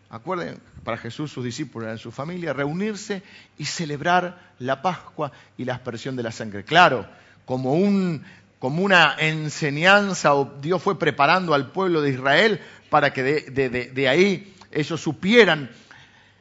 acuerden, 0.08 0.60
para 0.84 0.98
Jesús, 0.98 1.32
sus 1.32 1.44
discípulos 1.44 1.88
eran 1.88 1.98
su 1.98 2.12
familia, 2.12 2.54
reunirse 2.54 3.24
y 3.58 3.66
celebrar 3.66 4.54
la 4.60 4.84
Pascua 4.84 5.32
y 5.58 5.66
la 5.66 5.74
aspersión 5.74 6.16
de 6.16 6.22
la 6.22 6.32
sangre. 6.32 6.64
Claro, 6.64 7.08
como, 7.46 7.74
un, 7.74 8.24
como 8.60 8.84
una 8.84 9.16
enseñanza, 9.18 10.34
Dios 10.62 10.80
fue 10.80 11.00
preparando 11.00 11.56
al 11.56 11.72
pueblo 11.72 12.04
de 12.04 12.12
Israel 12.12 12.62
para 12.92 13.12
que 13.12 13.24
de, 13.24 14.08
ahí 14.08 14.54
ellos 14.72 15.02
supieran 15.02 15.72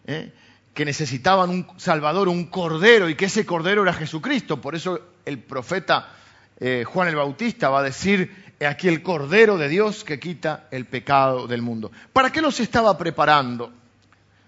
¿eh? 0.06 0.30
que 0.74 0.84
necesitaban 0.84 1.48
un 1.48 1.66
Salvador, 1.78 2.28
un 2.28 2.44
Cordero, 2.48 3.08
y 3.08 3.14
que 3.14 3.24
ese 3.24 3.46
Cordero 3.46 3.84
era 3.84 3.94
Jesucristo. 3.94 4.60
Por 4.60 4.74
eso 4.74 5.00
el 5.24 5.38
profeta 5.38 6.16
eh, 6.60 6.84
Juan 6.86 7.08
el 7.08 7.16
Bautista 7.16 7.68
va 7.68 7.80
a 7.80 7.84
decir, 7.84 8.54
aquí 8.66 8.88
el 8.88 9.02
Cordero 9.02 9.56
de 9.58 9.68
Dios 9.68 10.04
que 10.04 10.18
quita 10.18 10.68
el 10.70 10.86
pecado 10.86 11.46
del 11.46 11.62
mundo. 11.62 11.92
¿Para 12.12 12.30
qué 12.30 12.40
los 12.40 12.58
estaba 12.60 12.96
preparando 12.98 13.72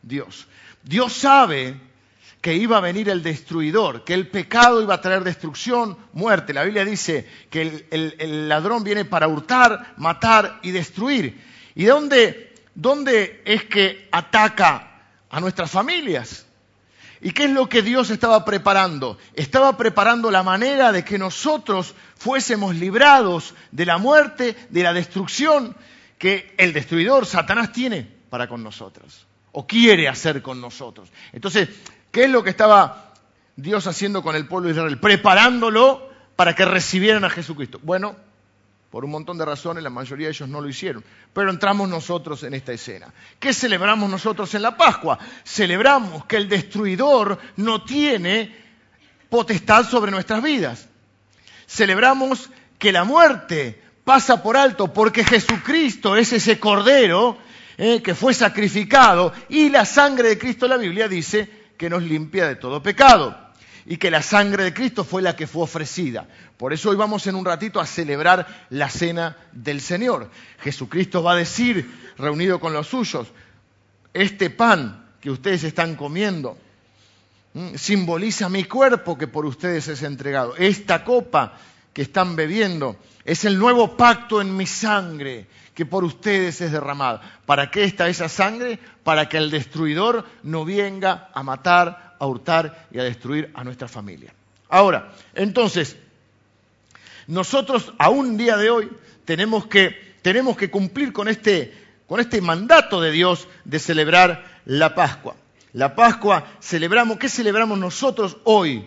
Dios? 0.03 0.49
Dios 0.83 1.13
sabe 1.13 1.77
que 2.41 2.55
iba 2.55 2.79
a 2.79 2.81
venir 2.81 3.09
el 3.09 3.23
destruidor, 3.23 4.03
que 4.03 4.15
el 4.15 4.29
pecado 4.29 4.83
iba 4.83 4.95
a 4.95 5.01
traer 5.01 5.23
destrucción, 5.25 5.97
muerte. 6.15 6.55
La 6.55 6.65
Biblia 6.65 6.85
dice 6.85 7.29
que 7.51 7.87
el, 7.91 8.49
ladrón 8.49 8.83
viene 8.83 9.05
para 9.05 9.29
hurtar, 9.29 9.95
matar 9.99 10.59
y 10.63 10.71
destruir. 10.71 11.39
¿Y 11.75 11.85
dónde, 11.85 12.55
dónde 12.75 13.43
es 13.45 13.65
que 13.65 14.09
ataca 14.11 15.03
a 15.29 15.41
nuestras 15.41 15.71
familias? 15.71 16.47
¿Y 17.21 17.33
qué 17.33 17.45
es 17.45 17.51
lo 17.51 17.69
que 17.69 17.83
Dios 17.83 18.11
estaba 18.11 18.45
preparando? 18.45 19.19
Estaba 19.35 19.77
preparando 19.77 20.31
la 20.31 20.43
manera 20.43 20.91
de 20.91 21.05
que 21.05 21.19
nosotros 21.19 21.95
fuésemos 22.17 22.75
librados 22.77 23.55
de 23.73 23.87
la 23.87 23.99
muerte, 23.99 24.57
de 24.71 24.83
la 24.83 24.93
destrucción 24.93 25.77
que 26.19 26.55
el 26.59 26.73
destruidor, 26.73 27.27
Satanás, 27.27 27.73
tiene 27.73 28.07
para 28.31 28.49
con 28.49 28.63
nosotros, 28.63 29.27
o 29.53 29.67
quiere 29.67 30.09
hacer 30.09 30.43
con 30.43 30.61
nosotros. 30.61 31.11
Entonces, 31.33 31.69
¿qué 32.11 32.25
es 32.25 32.31
lo 32.31 32.43
que 32.43 32.51
estaba 32.51 33.13
Dios 33.57 33.87
haciendo 33.87 34.23
con 34.23 34.37
el 34.37 34.47
pueblo 34.47 34.69
de 34.69 34.75
Israel? 34.75 34.99
Preparándolo 34.99 36.09
para 36.37 36.55
que 36.55 36.65
recibieran 36.65 37.25
a 37.25 37.31
Jesucristo. 37.31 37.81
Bueno, 37.83 38.17
por 38.91 39.05
un 39.05 39.13
montón 39.13 39.39
de 39.39 39.45
razones, 39.45 39.85
la 39.85 39.91
mayoría 39.91 40.27
de 40.27 40.33
ellos 40.33 40.49
no 40.49 40.61
lo 40.61 40.69
hicieron. 40.69 41.05
Pero 41.33 41.51
entramos 41.51 41.89
nosotros 41.89 42.43
en 42.43 42.55
esta 42.55 42.73
escena. 42.73 43.13
¿Qué 43.39 43.55
celebramos 43.55 44.11
nosotros 44.11 44.53
en 44.55 44.63
la 44.63 44.77
Pascua? 44.77 45.19
Celebramos 45.45 46.25
que 46.25 46.37
el 46.37 46.49
destruidor 46.49 47.39
no 47.57 47.85
tiene 47.85 48.53
potestad 49.29 49.89
sobre 49.89 50.11
nuestras 50.11 50.43
vidas. 50.43 50.89
Celebramos 51.69 52.51
que 52.79 52.91
la 52.91 53.05
muerte 53.05 53.81
pasa 54.03 54.43
por 54.43 54.57
alto 54.57 54.93
porque 54.93 55.23
Jesucristo 55.23 56.17
es 56.17 56.33
ese 56.33 56.59
cordero 56.59 57.39
eh, 57.79 58.03
que 58.03 58.17
fue 58.17 58.35
sacrificado 58.35 59.33
y 59.49 59.69
la 59.69 59.85
sangre 59.85 60.31
de 60.31 60.39
Cristo, 60.39 60.67
la 60.67 60.77
Biblia 60.77 61.07
dice, 61.07 61.49
que 61.79 61.89
nos 61.89 62.03
limpia 62.03 62.49
de 62.49 62.57
todo 62.57 62.83
pecado 62.83 63.50
y 63.87 63.97
que 63.97 64.11
la 64.11 64.23
sangre 64.23 64.65
de 64.65 64.75
Cristo 64.75 65.05
fue 65.05 65.23
la 65.23 65.37
que 65.37 65.47
fue 65.47 65.63
ofrecida. 65.63 66.27
Por 66.57 66.73
eso 66.73 66.91
hoy 66.91 66.97
vamos 66.97 67.27
en 67.27 67.35
un 67.35 67.45
ratito 67.45 67.81
a 67.81 67.87
celebrar 67.87 68.67
la 68.71 68.89
cena 68.89 69.37
del 69.53 69.81
Señor. 69.81 70.31
Jesucristo 70.61 71.23
va 71.23 71.33
a 71.33 71.37
decir, 71.37 72.13
reunido 72.19 72.61
con 72.61 72.73
los 72.73 72.89
suyos, 72.89 73.29
este 74.13 74.51
pan 74.51 75.07
que 75.21 75.31
ustedes 75.31 75.65
están 75.65 75.97
comiendo 75.97 76.57
simboliza 77.75 78.49
mi 78.49 78.65
cuerpo 78.65 79.19
que 79.19 79.27
por 79.27 79.45
ustedes 79.45 79.89
es 79.89 80.03
entregado. 80.03 80.55
Esta 80.57 81.05
copa 81.05 81.55
que 81.93 82.03
están 82.03 82.37
bebiendo 82.37 82.97
es 83.25 83.45
el 83.45 83.59
nuevo 83.59 83.97
pacto 83.97 84.41
en 84.41 84.57
mi 84.57 84.67
sangre 84.67 85.47
que 85.75 85.87
por 85.87 86.05
ustedes 86.05 86.61
es 86.61 86.73
derramada. 86.73 87.21
¿Para 87.47 87.71
qué 87.71 87.85
está 87.85 88.09
esa 88.09 88.29
sangre? 88.29 88.79
Para 89.03 89.29
que 89.29 89.39
el 89.39 89.51
destruidor 89.51 90.27
no 90.43 90.65
venga 90.65 91.31
a 91.33 91.43
matar, 91.43 92.10
a 92.21 92.27
hurtar 92.27 92.87
y 92.93 93.01
a 93.01 93.03
destruir 93.03 93.51
a 93.55 93.65
nuestra 93.65 93.89
familia. 93.89 94.33
Ahora, 94.69 95.13
entonces, 95.35 95.97
nosotros 97.27 97.93
a 97.99 98.11
un 98.11 98.37
día 98.37 98.57
de 98.57 98.71
hoy 98.71 98.91
tenemos 99.25 99.67
que, 99.67 100.71
cumplir 100.71 101.13
con 101.13 101.27
este, 101.27 101.75
con 102.07 102.21
este 102.21 102.41
mandato 102.41 103.01
de 103.01 103.11
Dios 103.11 103.49
de 103.65 103.79
celebrar 103.81 104.61
la 104.67 104.95
Pascua. 104.95 105.35
La 105.73 105.95
Pascua 105.95 106.47
celebramos, 106.61 107.19
¿qué 107.19 107.29
celebramos 107.29 107.79
nosotros 107.79 108.37
hoy? 108.45 108.87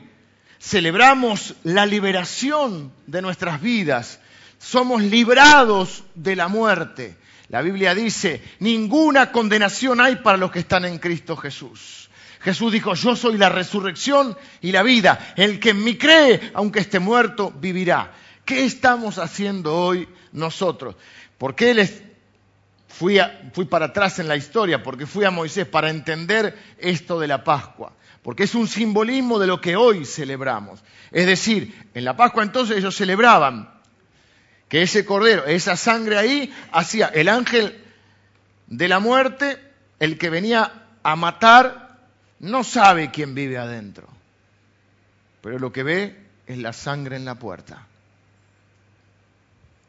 Celebramos 0.59 1.55
la 1.63 1.85
liberación 1.85 2.93
de 3.07 3.21
nuestras 3.21 3.61
vidas. 3.61 4.19
Somos 4.59 5.01
librados 5.01 6.03
de 6.15 6.35
la 6.35 6.47
muerte. 6.47 7.17
La 7.49 7.61
Biblia 7.61 7.95
dice, 7.95 8.41
ninguna 8.59 9.31
condenación 9.31 9.99
hay 9.99 10.17
para 10.17 10.37
los 10.37 10.51
que 10.51 10.59
están 10.59 10.85
en 10.85 10.99
Cristo 10.99 11.35
Jesús. 11.35 12.09
Jesús 12.43 12.73
dijo, 12.73 12.93
yo 12.93 13.15
soy 13.15 13.37
la 13.37 13.47
resurrección 13.47 14.37
y 14.59 14.73
la 14.73 14.83
vida. 14.83 15.33
El 15.37 15.59
que 15.59 15.69
en 15.69 15.83
mí 15.83 15.97
cree, 15.97 16.51
aunque 16.53 16.81
esté 16.81 16.99
muerto, 16.99 17.53
vivirá. 17.55 18.11
¿Qué 18.43 18.65
estamos 18.65 19.17
haciendo 19.17 19.73
hoy 19.73 20.09
nosotros? 20.33 20.95
¿Por 21.37 21.55
qué 21.55 21.73
les 21.73 22.03
fui, 22.89 23.17
fui 23.53 23.65
para 23.65 23.87
atrás 23.87 24.19
en 24.19 24.27
la 24.27 24.35
historia? 24.35 24.83
Porque 24.83 25.05
fui 25.05 25.23
a 25.23 25.31
Moisés 25.31 25.65
para 25.65 25.89
entender 25.89 26.57
esto 26.77 27.17
de 27.17 27.27
la 27.27 27.45
Pascua. 27.45 27.93
Porque 28.21 28.43
es 28.43 28.55
un 28.55 28.67
simbolismo 28.67 29.39
de 29.39 29.47
lo 29.47 29.61
que 29.61 29.77
hoy 29.77 30.05
celebramos. 30.05 30.83
Es 31.11 31.25
decir, 31.25 31.73
en 31.93 32.03
la 32.03 32.17
Pascua 32.17 32.43
entonces 32.43 32.77
ellos 32.77 32.95
celebraban 32.95 33.69
que 34.67 34.81
ese 34.81 35.05
cordero, 35.05 35.45
esa 35.45 35.77
sangre 35.77 36.17
ahí, 36.17 36.53
hacía 36.73 37.07
el 37.07 37.29
ángel 37.29 37.81
de 38.67 38.87
la 38.89 38.99
muerte, 38.99 39.59
el 39.99 40.17
que 40.17 40.29
venía 40.29 40.87
a 41.03 41.15
matar 41.15 41.82
no 42.43 42.65
sabe 42.65 43.09
quién 43.09 43.35
vive 43.35 43.57
adentro, 43.57 44.05
pero 45.41 45.59
lo 45.59 45.71
que 45.71 45.83
ve 45.83 46.27
es 46.45 46.57
la 46.57 46.73
sangre 46.73 47.15
en 47.15 47.23
la 47.23 47.35
puerta. 47.35 47.87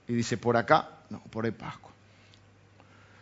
Y 0.07 0.15
dice, 0.15 0.37
por 0.37 0.57
acá, 0.57 0.89
no, 1.11 1.19
por 1.19 1.47
ahí 1.47 1.51
Pascua. 1.51 1.91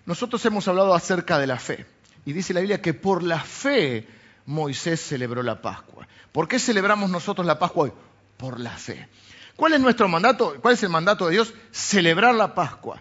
Nosotros 0.05 0.45
hemos 0.45 0.69
hablado 0.69 0.95
acerca 0.95 1.39
de 1.39 1.47
la 1.47 1.59
fe. 1.59 1.87
Y 2.27 2.35
dice 2.35 2.53
la 2.53 2.61
Biblia 2.61 2.83
que 2.83 2.93
por 2.93 3.23
la 3.23 3.41
fe 3.41 4.07
Moisés 4.45 5.01
celebró 5.01 5.43
la 5.43 5.63
Pascua. 5.63 6.07
¿Por 6.31 6.47
qué 6.47 6.59
celebramos 6.59 7.09
nosotros 7.09 7.47
la 7.47 7.59
Pascua 7.59 7.85
hoy? 7.85 7.93
Por 8.37 8.61
la 8.61 8.77
fe. 8.77 9.09
¿Cuál 9.57 9.73
es 9.73 9.81
nuestro 9.81 10.09
mandato? 10.09 10.57
¿Cuál 10.61 10.75
es 10.75 10.83
el 10.83 10.91
mandato 10.91 11.27
de 11.27 11.33
Dios? 11.33 11.55
Celebrar 11.71 12.35
la 12.35 12.55
Pascua. 12.55 13.01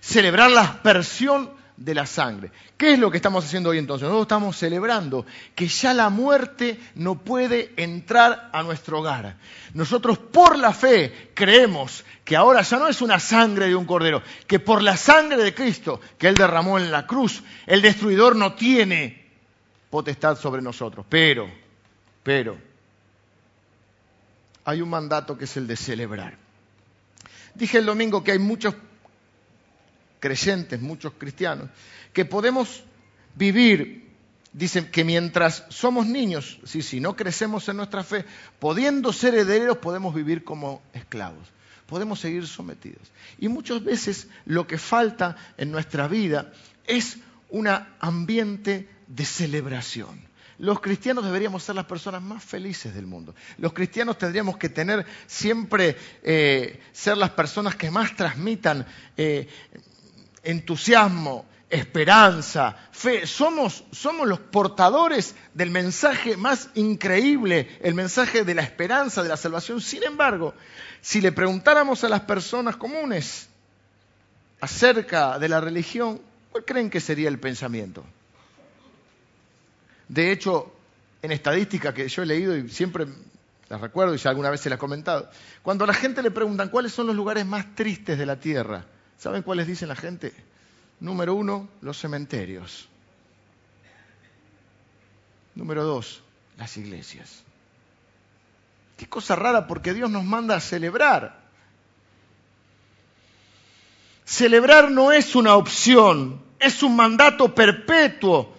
Celebrar 0.00 0.50
la 0.50 0.62
aspersión 0.62 1.59
de 1.80 1.94
la 1.94 2.04
sangre. 2.04 2.52
¿Qué 2.76 2.92
es 2.92 2.98
lo 2.98 3.10
que 3.10 3.16
estamos 3.16 3.42
haciendo 3.42 3.70
hoy 3.70 3.78
entonces? 3.78 4.02
Nosotros 4.02 4.26
estamos 4.26 4.56
celebrando 4.56 5.24
que 5.54 5.66
ya 5.66 5.94
la 5.94 6.10
muerte 6.10 6.78
no 6.94 7.16
puede 7.16 7.72
entrar 7.76 8.50
a 8.52 8.62
nuestro 8.62 9.00
hogar. 9.00 9.36
Nosotros 9.72 10.18
por 10.18 10.58
la 10.58 10.74
fe 10.74 11.30
creemos 11.32 12.04
que 12.22 12.36
ahora 12.36 12.60
ya 12.60 12.78
no 12.78 12.86
es 12.86 13.00
una 13.00 13.18
sangre 13.18 13.68
de 13.68 13.74
un 13.74 13.86
cordero, 13.86 14.22
que 14.46 14.60
por 14.60 14.82
la 14.82 14.98
sangre 14.98 15.42
de 15.42 15.54
Cristo 15.54 16.02
que 16.18 16.28
Él 16.28 16.34
derramó 16.34 16.78
en 16.78 16.92
la 16.92 17.06
cruz, 17.06 17.42
el 17.66 17.80
destruidor 17.80 18.36
no 18.36 18.52
tiene 18.52 19.24
potestad 19.88 20.36
sobre 20.36 20.60
nosotros. 20.60 21.06
Pero, 21.08 21.50
pero, 22.22 22.58
hay 24.66 24.82
un 24.82 24.90
mandato 24.90 25.38
que 25.38 25.44
es 25.44 25.56
el 25.56 25.66
de 25.66 25.76
celebrar. 25.76 26.36
Dije 27.54 27.78
el 27.78 27.86
domingo 27.86 28.22
que 28.22 28.32
hay 28.32 28.38
muchos 28.38 28.74
creyentes, 30.20 30.80
muchos 30.80 31.14
cristianos, 31.18 31.68
que 32.12 32.24
podemos 32.24 32.84
vivir 33.34 34.10
Dicen 34.52 34.90
que 34.90 35.04
mientras 35.04 35.64
somos 35.68 36.06
niños, 36.06 36.58
sí, 36.64 36.82
sí, 36.82 36.98
no 36.98 37.14
crecemos 37.14 37.68
en 37.68 37.76
nuestra 37.76 38.02
fe, 38.02 38.24
pudiendo 38.58 39.12
ser 39.12 39.34
herederos, 39.34 39.78
podemos 39.78 40.12
vivir 40.12 40.42
como 40.42 40.82
esclavos, 40.92 41.46
podemos 41.86 42.18
seguir 42.18 42.48
sometidos. 42.48 43.12
Y 43.38 43.48
muchas 43.48 43.84
veces 43.84 44.26
lo 44.46 44.66
que 44.66 44.76
falta 44.76 45.36
en 45.56 45.70
nuestra 45.70 46.08
vida 46.08 46.52
es 46.84 47.18
un 47.48 47.68
ambiente 48.00 48.88
de 49.06 49.24
celebración. 49.24 50.28
Los 50.58 50.80
cristianos 50.80 51.24
deberíamos 51.24 51.62
ser 51.62 51.76
las 51.76 51.86
personas 51.86 52.20
más 52.20 52.42
felices 52.42 52.92
del 52.92 53.06
mundo. 53.06 53.34
Los 53.56 53.72
cristianos 53.72 54.18
tendríamos 54.18 54.56
que 54.56 54.68
tener 54.68 55.06
siempre, 55.26 55.96
eh, 56.24 56.80
ser 56.92 57.16
las 57.16 57.30
personas 57.30 57.76
que 57.76 57.90
más 57.90 58.14
transmitan 58.16 58.84
eh, 59.16 59.48
entusiasmo, 60.42 61.46
esperanza, 61.70 62.76
fe. 62.90 63.26
Somos, 63.26 63.84
somos 63.92 64.28
los 64.28 64.40
portadores 64.40 65.34
del 65.54 65.70
mensaje 65.70 66.36
más 66.36 66.68
increíble, 66.74 67.78
el 67.82 67.94
mensaje 67.94 68.44
de 68.44 68.54
la 68.54 68.62
esperanza, 68.62 69.22
de 69.22 69.28
la 69.28 69.36
salvación. 69.36 69.80
Sin 69.80 70.02
embargo, 70.02 70.54
si 71.00 71.20
le 71.20 71.32
preguntáramos 71.32 72.04
a 72.04 72.08
las 72.08 72.20
personas 72.22 72.76
comunes 72.76 73.48
acerca 74.60 75.38
de 75.38 75.48
la 75.48 75.60
religión, 75.60 76.20
¿cuál 76.50 76.64
creen 76.64 76.90
que 76.90 77.00
sería 77.00 77.28
el 77.28 77.38
pensamiento? 77.38 78.04
De 80.08 80.32
hecho, 80.32 80.72
en 81.22 81.32
estadística 81.32 81.94
que 81.94 82.08
yo 82.08 82.22
he 82.22 82.26
leído 82.26 82.56
y 82.56 82.68
siempre 82.68 83.06
las 83.68 83.80
recuerdo 83.80 84.16
y 84.16 84.20
alguna 84.28 84.50
vez 84.50 84.60
se 84.60 84.68
las 84.68 84.76
he 84.76 84.80
comentado, 84.80 85.30
cuando 85.62 85.84
a 85.84 85.86
la 85.86 85.94
gente 85.94 86.22
le 86.22 86.32
preguntan 86.32 86.68
cuáles 86.68 86.92
son 86.92 87.06
los 87.06 87.14
lugares 87.14 87.46
más 87.46 87.76
tristes 87.76 88.18
de 88.18 88.26
la 88.26 88.36
tierra, 88.36 88.84
¿saben 89.20 89.42
cuáles 89.42 89.66
dicen 89.66 89.88
la 89.88 89.96
gente? 89.96 90.32
Número 90.98 91.34
uno, 91.34 91.68
los 91.82 91.98
cementerios. 91.98 92.88
Número 95.54 95.84
dos, 95.84 96.22
las 96.56 96.76
iglesias. 96.76 97.42
Qué 98.96 99.08
cosa 99.08 99.36
rara 99.36 99.66
porque 99.66 99.94
Dios 99.94 100.10
nos 100.10 100.24
manda 100.24 100.56
a 100.56 100.60
celebrar. 100.60 101.38
Celebrar 104.24 104.90
no 104.90 105.12
es 105.12 105.34
una 105.34 105.54
opción, 105.56 106.42
es 106.58 106.82
un 106.82 106.96
mandato 106.96 107.54
perpetuo. 107.54 108.54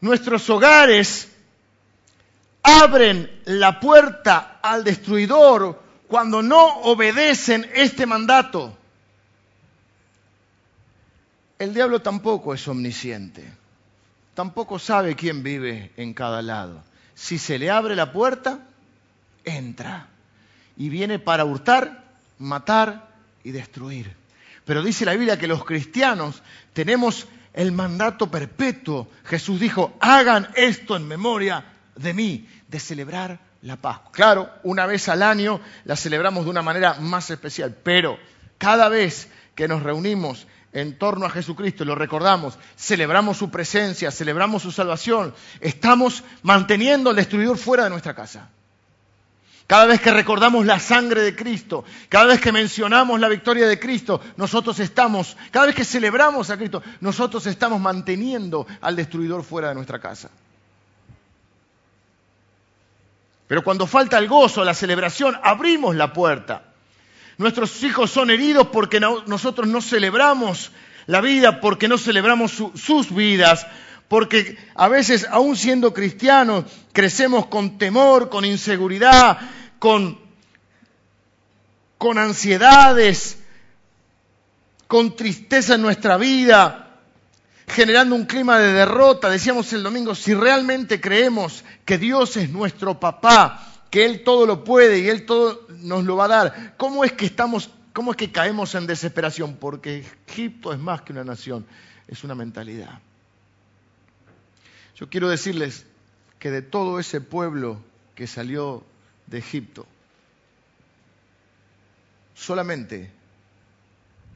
Nuestros 0.00 0.48
hogares 0.50 1.30
abren 2.62 3.30
la 3.44 3.78
puerta 3.80 4.58
al 4.62 4.82
destruidor 4.82 5.82
cuando 6.08 6.42
no 6.42 6.80
obedecen 6.80 7.70
este 7.74 8.06
mandato. 8.06 8.76
El 11.60 11.74
diablo 11.74 12.00
tampoco 12.00 12.54
es 12.54 12.66
omnisciente, 12.68 13.44
tampoco 14.32 14.78
sabe 14.78 15.14
quién 15.14 15.42
vive 15.42 15.92
en 15.98 16.14
cada 16.14 16.40
lado. 16.40 16.82
Si 17.14 17.36
se 17.36 17.58
le 17.58 17.68
abre 17.68 17.94
la 17.94 18.12
puerta, 18.12 18.60
entra 19.44 20.08
y 20.78 20.88
viene 20.88 21.18
para 21.18 21.44
hurtar, 21.44 22.04
matar 22.38 23.10
y 23.44 23.50
destruir. 23.50 24.16
Pero 24.64 24.82
dice 24.82 25.04
la 25.04 25.12
Biblia 25.12 25.38
que 25.38 25.48
los 25.48 25.66
cristianos 25.66 26.42
tenemos 26.72 27.28
el 27.52 27.72
mandato 27.72 28.30
perpetuo. 28.30 29.10
Jesús 29.26 29.60
dijo, 29.60 29.98
hagan 30.00 30.48
esto 30.54 30.96
en 30.96 31.06
memoria 31.06 31.62
de 31.94 32.14
mí, 32.14 32.48
de 32.68 32.80
celebrar 32.80 33.38
la 33.60 33.76
Pascua. 33.76 34.12
Claro, 34.12 34.50
una 34.62 34.86
vez 34.86 35.10
al 35.10 35.22
año 35.22 35.60
la 35.84 35.96
celebramos 35.96 36.44
de 36.44 36.52
una 36.52 36.62
manera 36.62 36.94
más 36.94 37.28
especial, 37.30 37.76
pero 37.82 38.18
cada 38.56 38.88
vez 38.88 39.28
que 39.54 39.68
nos 39.68 39.82
reunimos 39.82 40.46
en 40.72 40.98
torno 40.98 41.26
a 41.26 41.30
Jesucristo 41.30 41.84
lo 41.84 41.94
recordamos, 41.94 42.58
celebramos 42.76 43.36
su 43.36 43.50
presencia, 43.50 44.10
celebramos 44.10 44.62
su 44.62 44.70
salvación, 44.70 45.34
estamos 45.60 46.22
manteniendo 46.42 47.10
al 47.10 47.16
destruidor 47.16 47.58
fuera 47.58 47.84
de 47.84 47.90
nuestra 47.90 48.14
casa. 48.14 48.48
Cada 49.66 49.86
vez 49.86 50.00
que 50.00 50.10
recordamos 50.10 50.66
la 50.66 50.80
sangre 50.80 51.22
de 51.22 51.36
Cristo, 51.36 51.84
cada 52.08 52.26
vez 52.26 52.40
que 52.40 52.50
mencionamos 52.50 53.20
la 53.20 53.28
victoria 53.28 53.68
de 53.68 53.78
Cristo, 53.78 54.20
nosotros 54.36 54.80
estamos, 54.80 55.36
cada 55.52 55.66
vez 55.66 55.76
que 55.76 55.84
celebramos 55.84 56.50
a 56.50 56.56
Cristo, 56.56 56.82
nosotros 57.00 57.46
estamos 57.46 57.80
manteniendo 57.80 58.66
al 58.80 58.96
destruidor 58.96 59.44
fuera 59.44 59.68
de 59.68 59.76
nuestra 59.76 60.00
casa. 60.00 60.28
Pero 63.46 63.62
cuando 63.62 63.86
falta 63.86 64.18
el 64.18 64.28
gozo, 64.28 64.64
la 64.64 64.74
celebración, 64.74 65.36
abrimos 65.42 65.94
la 65.94 66.12
puerta 66.12 66.69
Nuestros 67.40 67.82
hijos 67.84 68.10
son 68.10 68.28
heridos 68.28 68.66
porque 68.66 69.00
nosotros 69.00 69.66
no 69.66 69.80
celebramos 69.80 70.72
la 71.06 71.22
vida, 71.22 71.62
porque 71.62 71.88
no 71.88 71.96
celebramos 71.96 72.52
sus 72.74 73.14
vidas, 73.14 73.66
porque 74.08 74.58
a 74.74 74.88
veces, 74.88 75.26
aún 75.30 75.56
siendo 75.56 75.94
cristianos, 75.94 76.66
crecemos 76.92 77.46
con 77.46 77.78
temor, 77.78 78.28
con 78.28 78.44
inseguridad, 78.44 79.38
con, 79.78 80.20
con 81.96 82.18
ansiedades, 82.18 83.38
con 84.86 85.16
tristeza 85.16 85.76
en 85.76 85.80
nuestra 85.80 86.18
vida, 86.18 86.90
generando 87.68 88.16
un 88.16 88.26
clima 88.26 88.58
de 88.58 88.74
derrota. 88.74 89.30
Decíamos 89.30 89.72
el 89.72 89.82
domingo, 89.82 90.14
si 90.14 90.34
realmente 90.34 91.00
creemos 91.00 91.64
que 91.86 91.96
Dios 91.96 92.36
es 92.36 92.50
nuestro 92.50 93.00
papá, 93.00 93.79
que 93.90 94.06
Él 94.06 94.22
todo 94.24 94.46
lo 94.46 94.64
puede 94.64 95.00
y 95.00 95.08
Él 95.08 95.26
todo 95.26 95.66
nos 95.68 96.04
lo 96.04 96.16
va 96.16 96.26
a 96.26 96.28
dar. 96.28 96.74
¿Cómo 96.76 97.04
es 97.04 97.12
que 97.12 97.26
estamos, 97.26 97.70
cómo 97.92 98.12
es 98.12 98.16
que 98.16 98.30
caemos 98.30 98.74
en 98.74 98.86
desesperación? 98.86 99.56
Porque 99.56 100.04
Egipto 100.26 100.72
es 100.72 100.78
más 100.78 101.02
que 101.02 101.12
una 101.12 101.24
nación, 101.24 101.66
es 102.06 102.22
una 102.24 102.34
mentalidad. 102.34 103.00
Yo 104.96 105.08
quiero 105.08 105.28
decirles 105.28 105.86
que 106.38 106.50
de 106.50 106.62
todo 106.62 107.00
ese 107.00 107.20
pueblo 107.20 107.80
que 108.14 108.26
salió 108.26 108.84
de 109.26 109.38
Egipto, 109.38 109.86
solamente 112.34 113.10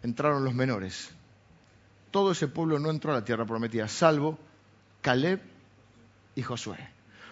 entraron 0.02 0.44
los 0.44 0.54
menores. 0.54 1.10
Todo 2.10 2.32
ese 2.32 2.48
pueblo 2.48 2.78
no 2.78 2.90
entró 2.90 3.12
a 3.12 3.16
la 3.16 3.24
tierra 3.24 3.44
prometida, 3.44 3.88
salvo 3.88 4.38
Caleb 5.00 5.40
y 6.34 6.42
Josué. 6.42 6.78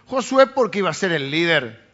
Josué 0.07 0.47
porque 0.49 0.81
iba 0.81 0.91
a 0.91 0.95
ser 0.95 1.13
el 1.13 1.31
líder 1.31 1.92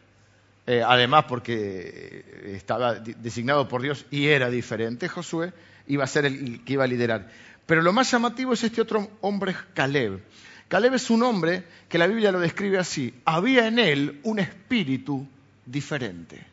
eh, 0.69 0.83
además 0.85 1.25
porque 1.27 2.53
estaba 2.53 2.93
designado 2.93 3.67
por 3.67 3.81
Dios 3.81 4.05
y 4.11 4.27
era 4.27 4.51
diferente, 4.51 5.07
Josué 5.07 5.51
iba 5.87 6.03
a 6.03 6.07
ser 6.07 6.25
el 6.25 6.63
que 6.63 6.73
iba 6.73 6.83
a 6.83 6.87
liderar. 6.87 7.27
Pero 7.65 7.81
lo 7.81 7.91
más 7.91 8.11
llamativo 8.11 8.53
es 8.53 8.63
este 8.63 8.79
otro 8.79 9.09
hombre, 9.21 9.55
Caleb. 9.73 10.21
Caleb 10.67 10.93
es 10.93 11.09
un 11.09 11.23
hombre 11.23 11.63
que 11.89 11.97
la 11.97 12.05
Biblia 12.05 12.31
lo 12.31 12.39
describe 12.39 12.77
así. 12.77 13.11
Había 13.25 13.65
en 13.65 13.79
él 13.79 14.19
un 14.21 14.37
espíritu 14.37 15.27
diferente. 15.65 16.45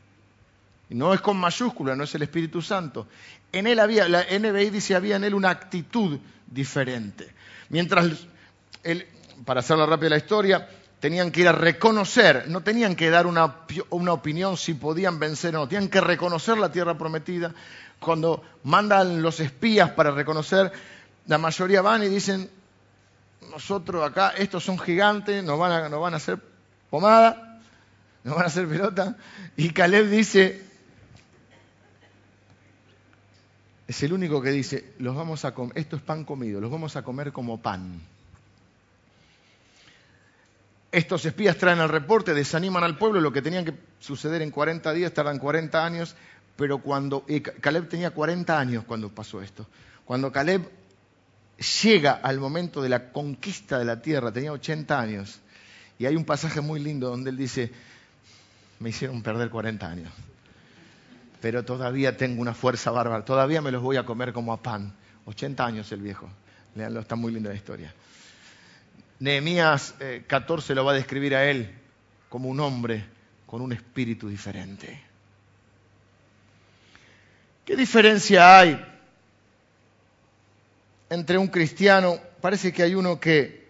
No 0.88 1.12
es 1.12 1.20
con 1.20 1.37
mayúscula, 1.37 1.94
no 1.94 2.05
es 2.05 2.14
el 2.14 2.22
Espíritu 2.22 2.62
Santo. 2.62 3.07
En 3.52 3.66
él 3.66 3.79
había, 3.79 4.09
la 4.09 4.22
NBI 4.22 4.70
dice, 4.70 4.94
había 4.94 5.16
en 5.16 5.24
él 5.24 5.35
una 5.35 5.50
actitud 5.50 6.18
diferente. 6.46 7.29
Mientras, 7.68 8.26
para 9.44 9.61
hacerla 9.61 9.85
rápida 9.85 10.09
la 10.09 10.16
historia, 10.16 10.66
tenían 11.00 11.30
que 11.30 11.42
ir 11.42 11.48
a 11.48 11.52
reconocer, 11.52 12.48
no 12.48 12.62
tenían 12.62 12.96
que 12.96 13.11
dar 13.11 13.26
una, 13.26 13.56
una, 13.90 14.12
opinión 14.12 14.56
si 14.56 14.74
podían 14.74 15.18
vencer 15.18 15.54
o 15.54 15.61
no, 15.61 15.68
tenían 15.68 15.88
que 15.88 16.00
reconocer 16.00 16.59
la 16.59 16.72
tierra 16.72 16.96
prometida. 16.96 17.54
Cuando 18.00 18.42
mandan 18.64 19.22
los 19.22 19.40
espías 19.40 19.90
para 19.90 20.11
reconocer, 20.11 20.72
la 21.26 21.38
mayoría 21.38 21.82
van 21.82 22.02
y 22.02 22.09
dicen, 22.09 22.50
nosotros 23.50 24.04
acá, 24.04 24.30
estos 24.37 24.64
son 24.64 24.78
gigantes, 24.78 25.42
nos 25.44 25.59
van 25.59 25.72
a, 25.72 25.88
nos 25.88 26.00
van 26.00 26.14
a 26.14 26.18
hacer 26.18 26.40
pomada, 26.90 27.61
nos 28.24 28.35
van 28.35 28.44
a 28.44 28.46
hacer 28.46 28.68
pelota. 28.68 29.16
Y 29.56 29.70
Caleb 29.70 30.09
dice, 30.09 30.62
es 33.87 34.02
el 34.02 34.12
único 34.12 34.42
que 34.42 34.50
dice, 34.50 34.94
los 34.98 35.14
vamos 35.14 35.44
a 35.44 35.54
esto 35.74 35.96
es 35.96 36.02
pan 36.02 36.24
comido, 36.24 36.61
los 36.61 36.70
vamos 36.70 36.96
a 36.96 37.02
comer 37.02 37.32
como 37.32 37.61
pan. 37.61 38.00
Estos 40.96 41.26
espías 41.26 41.59
traen 41.59 41.78
el 41.80 41.90
reporte, 41.90 42.32
desaniman 42.32 42.82
al 42.82 42.96
pueblo, 42.96 43.20
lo 43.20 43.30
que 43.30 43.42
tenían 43.42 43.66
que 43.66 43.74
suceder 43.98 44.40
en 44.40 44.50
40 44.50 44.94
días 44.94 45.12
tardan 45.12 45.38
40 45.38 45.85
años, 45.85 46.16
pero 46.56 46.78
cuando 46.78 47.22
Caleb 47.61 47.87
tenía 47.87 48.12
40 48.12 48.59
años 48.59 48.85
cuando 48.85 49.11
pasó 49.11 49.42
esto. 49.42 49.66
Cuando 50.06 50.32
Caleb 50.32 50.66
llega 51.82 52.12
al 52.12 52.40
momento 52.40 52.80
de 52.80 52.88
la 52.88 53.12
conquista 53.12 53.78
de 53.78 53.85
la 53.85 54.00
tierra, 54.00 54.32
tenía 54.32 54.52
80 54.52 54.98
años, 54.98 55.38
y 55.98 56.06
hay 56.06 56.16
un 56.16 56.24
pasaje 56.24 56.62
muy 56.62 56.80
lindo 56.80 57.11
donde 57.11 57.28
él 57.28 57.37
dice, 57.37 57.70
me 58.80 58.88
hicieron 58.88 59.22
perder 59.22 59.50
40 59.50 59.87
años, 59.87 60.12
pero 61.42 61.62
todavía 61.62 62.16
tengo 62.16 62.40
una 62.40 62.54
fuerza 62.54 62.90
bárbara, 62.90 63.22
todavía 63.22 63.61
me 63.61 63.70
los 63.70 63.82
voy 63.82 63.98
a 63.98 64.06
comer 64.06 64.32
como 64.32 64.50
a 64.50 64.62
pan. 64.62 64.94
80 65.26 65.62
años 65.62 65.92
el 65.92 66.00
viejo, 66.00 66.26
leanlo, 66.74 67.00
está 67.00 67.16
muy 67.16 67.32
linda 67.32 67.50
la 67.50 67.56
historia. 67.56 67.92
Nehemías 69.18 69.94
14 70.26 70.72
eh, 70.72 70.76
lo 70.76 70.85
va 70.85 70.92
a 70.92 70.96
describir 70.96 71.35
a 71.35 71.48
él 71.50 71.74
como 72.29 72.48
un 72.48 72.61
hombre 72.61 73.05
con 73.46 73.62
un 73.62 73.72
espíritu 73.72 74.29
diferente. 74.29 75.02
¿Qué 77.64 77.76
diferencia 77.76 78.59
hay 78.59 78.85
entre 81.11 81.38
un 81.38 81.48
cristiano? 81.48 82.18
Parece 82.40 82.72
que 82.72 82.83
hay 82.83 82.94
uno 82.94 83.18
que 83.18 83.66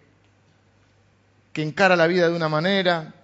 que 1.57 1.63
encara 1.63 1.95
la 1.95 2.05
vida 2.05 2.29
de 2.29 2.35
una 2.35 2.49
manera, 2.49 3.15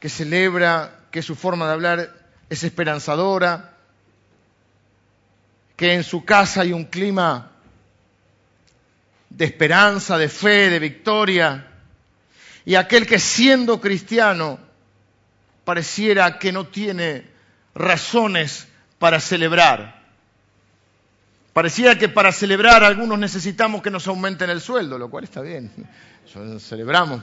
que 0.00 0.08
celebra, 0.08 1.04
que 1.12 1.22
su 1.22 1.36
forma 1.36 1.68
de 1.68 1.72
hablar 1.72 2.12
es 2.50 2.64
esperanzadora, 2.64 3.74
que 5.76 5.94
en 5.94 6.02
su 6.02 6.24
casa 6.24 6.62
hay 6.62 6.72
un 6.72 6.84
clima 6.84 7.52
de 9.36 9.44
esperanza, 9.44 10.16
de 10.16 10.30
fe, 10.30 10.70
de 10.70 10.78
victoria, 10.78 11.66
y 12.64 12.74
aquel 12.74 13.06
que 13.06 13.18
siendo 13.18 13.80
cristiano 13.80 14.58
pareciera 15.64 16.38
que 16.38 16.52
no 16.52 16.68
tiene 16.68 17.26
razones 17.74 18.66
para 18.98 19.20
celebrar. 19.20 20.02
Pareciera 21.52 21.98
que 21.98 22.08
para 22.08 22.32
celebrar 22.32 22.82
algunos 22.82 23.18
necesitamos 23.18 23.82
que 23.82 23.90
nos 23.90 24.06
aumenten 24.08 24.48
el 24.48 24.60
sueldo, 24.60 24.98
lo 24.98 25.10
cual 25.10 25.24
está 25.24 25.42
bien, 25.42 25.70
celebramos. 26.60 27.22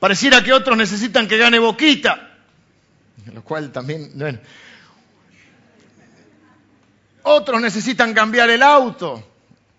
Pareciera 0.00 0.42
que 0.42 0.52
otros 0.52 0.76
necesitan 0.76 1.28
que 1.28 1.38
gane 1.38 1.60
boquita, 1.60 2.38
lo 3.32 3.44
cual 3.44 3.70
también. 3.70 4.40
Otros 7.22 7.60
necesitan 7.60 8.14
cambiar 8.14 8.50
el 8.50 8.62
auto, 8.62 9.30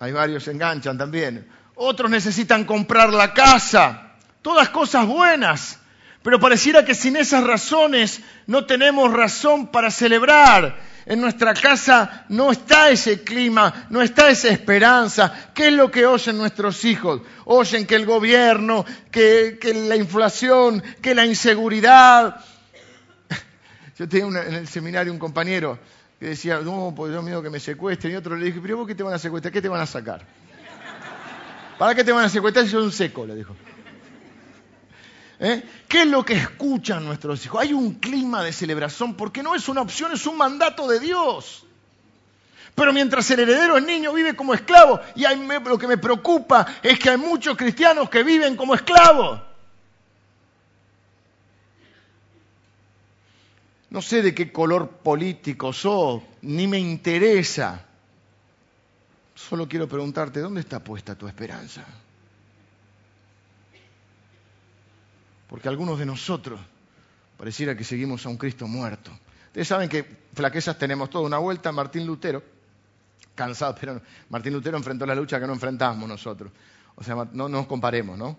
hay 0.02 0.12
varios 0.12 0.44
que 0.46 0.52
enganchan 0.52 0.98
también. 0.98 1.48
Otros 1.76 2.10
necesitan 2.10 2.66
comprar 2.66 3.14
la 3.14 3.36
casa, 3.36 4.14
todas 4.42 4.70
cosas 4.70 5.06
buenas. 5.06 5.78
Pero 6.24 6.40
pareciera 6.40 6.84
que 6.84 6.96
sin 6.96 7.16
esas 7.16 7.44
razones 7.44 8.20
no 8.48 8.66
tenemos 8.66 9.14
razón 9.14 9.68
para 9.68 9.92
celebrar. 9.92 10.80
En 11.06 11.22
nuestra 11.22 11.54
casa 11.54 12.26
no 12.30 12.52
está 12.52 12.90
ese 12.90 13.24
clima, 13.24 13.86
no 13.92 14.02
está 14.02 14.32
esa 14.32 14.50
esperanza. 14.50 15.52
¿Qué 15.54 15.68
es 15.68 15.74
lo 15.74 15.92
que 15.92 16.08
oyen 16.08 16.38
nuestros 16.38 16.84
hijos? 16.84 17.22
Oyen 17.46 17.86
que 17.86 17.96
el 17.96 18.08
gobierno, 18.08 18.84
que, 19.12 19.60
la 19.88 19.96
inflación, 19.96 20.82
que 21.00 21.14
la 21.14 21.28
inseguridad. 21.28 22.44
Yo 24.00 24.10
tenía 24.10 24.42
en 24.42 24.56
el 24.56 24.68
seminario 24.68 25.14
un 25.14 25.20
compañero 25.20 25.78
que 26.22 26.28
decía, 26.28 26.60
no, 26.60 26.94
pues 26.96 27.12
yo 27.12 27.24
miedo 27.24 27.42
que 27.42 27.50
me 27.50 27.60
secuestren. 27.60 28.14
Y 28.14 28.16
otro 28.16 28.36
le 28.36 28.46
dije, 28.46 28.60
pero 28.62 28.78
vos 28.78 28.86
qué 28.86 28.94
te 28.94 29.02
van 29.02 29.16
a 29.16 29.18
secuestrar? 29.18 29.52
¿Qué 29.52 29.60
te 29.60 29.68
van 29.68 29.82
a 29.82 29.88
sacar? 29.88 30.24
¿Para 31.80 31.96
qué 31.96 32.04
te 32.04 32.12
van 32.12 32.26
a 32.26 32.30
secuestrar 32.30 32.64
si 32.64 32.70
sos 32.70 32.84
un 32.84 32.92
seco? 32.92 33.26
Le 33.26 33.34
dijo. 33.34 33.56
¿Eh? 35.40 35.64
¿Qué 35.88 36.04
es 36.04 36.08
lo 36.08 36.24
que 36.24 36.36
escuchan 36.36 37.04
nuestros 37.04 37.44
hijos? 37.44 37.60
Hay 37.60 37.74
un 37.74 37.96
clima 37.96 38.44
de 38.44 38.54
celebración 38.54 39.16
porque 39.16 39.42
no 39.42 39.56
es 39.56 39.68
una 39.68 39.82
opción, 39.82 40.12
es 40.12 40.28
un 40.28 40.38
mandato 40.38 40.88
de 40.88 41.00
Dios. 41.00 41.66
Pero 42.76 42.94
mientras 42.94 43.32
el 43.32 43.40
heredero 43.40 43.78
es 43.78 43.84
niño, 43.84 44.14
vive 44.14 44.36
como 44.36 44.54
esclavo. 44.54 45.00
Y 45.16 45.24
lo 45.66 45.80
que 45.80 45.88
me 45.88 45.98
preocupa 45.98 46.68
es 46.84 47.00
que 47.00 47.10
hay 47.10 47.18
muchos 47.18 47.58
cristianos 47.58 48.12
que 48.12 48.22
viven 48.22 48.56
como 48.56 48.76
esclavos. 48.76 49.42
No 53.92 54.02
sé 54.02 54.22
de 54.24 54.34
qué 54.34 54.52
color 54.52 54.90
político 54.90 55.72
sos, 55.72 56.24
ni 56.42 56.68
me 56.68 56.80
interesa. 56.80 57.86
Solo 59.36 59.68
quiero 59.68 59.88
preguntarte, 59.88 60.40
¿dónde 60.40 60.62
está 60.62 60.84
puesta 60.84 61.16
tu 61.16 61.28
esperanza? 61.28 61.86
porque 65.52 65.68
algunos 65.68 66.00
de 66.00 66.06
nosotros 66.06 66.62
pareciera 67.36 67.76
que 67.76 67.84
seguimos 67.84 68.26
a 68.26 68.30
un 68.30 68.38
Cristo 68.38 68.70
muerto. 68.70 69.12
Ustedes 69.48 69.68
saben 69.68 69.90
que 69.90 70.06
flaquezas 70.34 70.78
tenemos 70.78 71.10
toda 71.10 71.26
una 71.26 71.40
vuelta. 71.40 71.74
Martín 71.74 72.08
Lutero, 72.08 72.42
cansado, 73.36 73.76
pero 73.78 74.02
Martín 74.30 74.54
Lutero 74.54 74.78
enfrentó 74.78 75.06
la 75.06 75.14
lucha 75.14 75.42
que 75.42 75.48
no 75.48 75.52
enfrentamos 75.52 76.08
nosotros. 76.08 76.54
O 76.96 77.04
sea, 77.04 77.28
no 77.34 77.50
nos 77.50 77.68
comparemos, 77.68 78.18
¿no? 78.18 78.38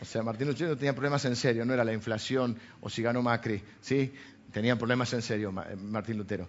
O 0.00 0.04
sea, 0.04 0.22
Martín 0.22 0.46
Lutero 0.46 0.76
tenía 0.76 0.92
problemas 0.92 1.24
en 1.24 1.34
serio, 1.34 1.64
no 1.64 1.74
era 1.74 1.82
la 1.82 1.92
inflación 1.92 2.56
o 2.82 2.88
si 2.88 3.02
ganó 3.02 3.20
Macri, 3.20 3.60
¿sí? 3.80 4.14
Tenía 4.52 4.76
problemas 4.76 5.12
en 5.12 5.22
serio 5.22 5.54
eh, 5.68 5.76
Martín 5.76 6.16
Lutero. 6.16 6.48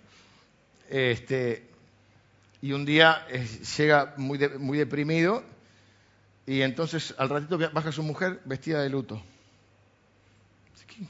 Este, 0.89 1.67
y 2.61 2.71
un 2.71 2.85
día 2.85 3.25
eh, 3.29 3.47
llega 3.77 4.13
muy, 4.17 4.39
muy 4.57 4.77
deprimido 4.77 5.43
y 6.45 6.61
entonces 6.61 7.13
al 7.17 7.29
ratito 7.29 7.57
baja 7.71 7.91
su 7.91 8.03
mujer 8.03 8.41
vestida 8.45 8.81
de 8.81 8.89
luto. 8.89 9.21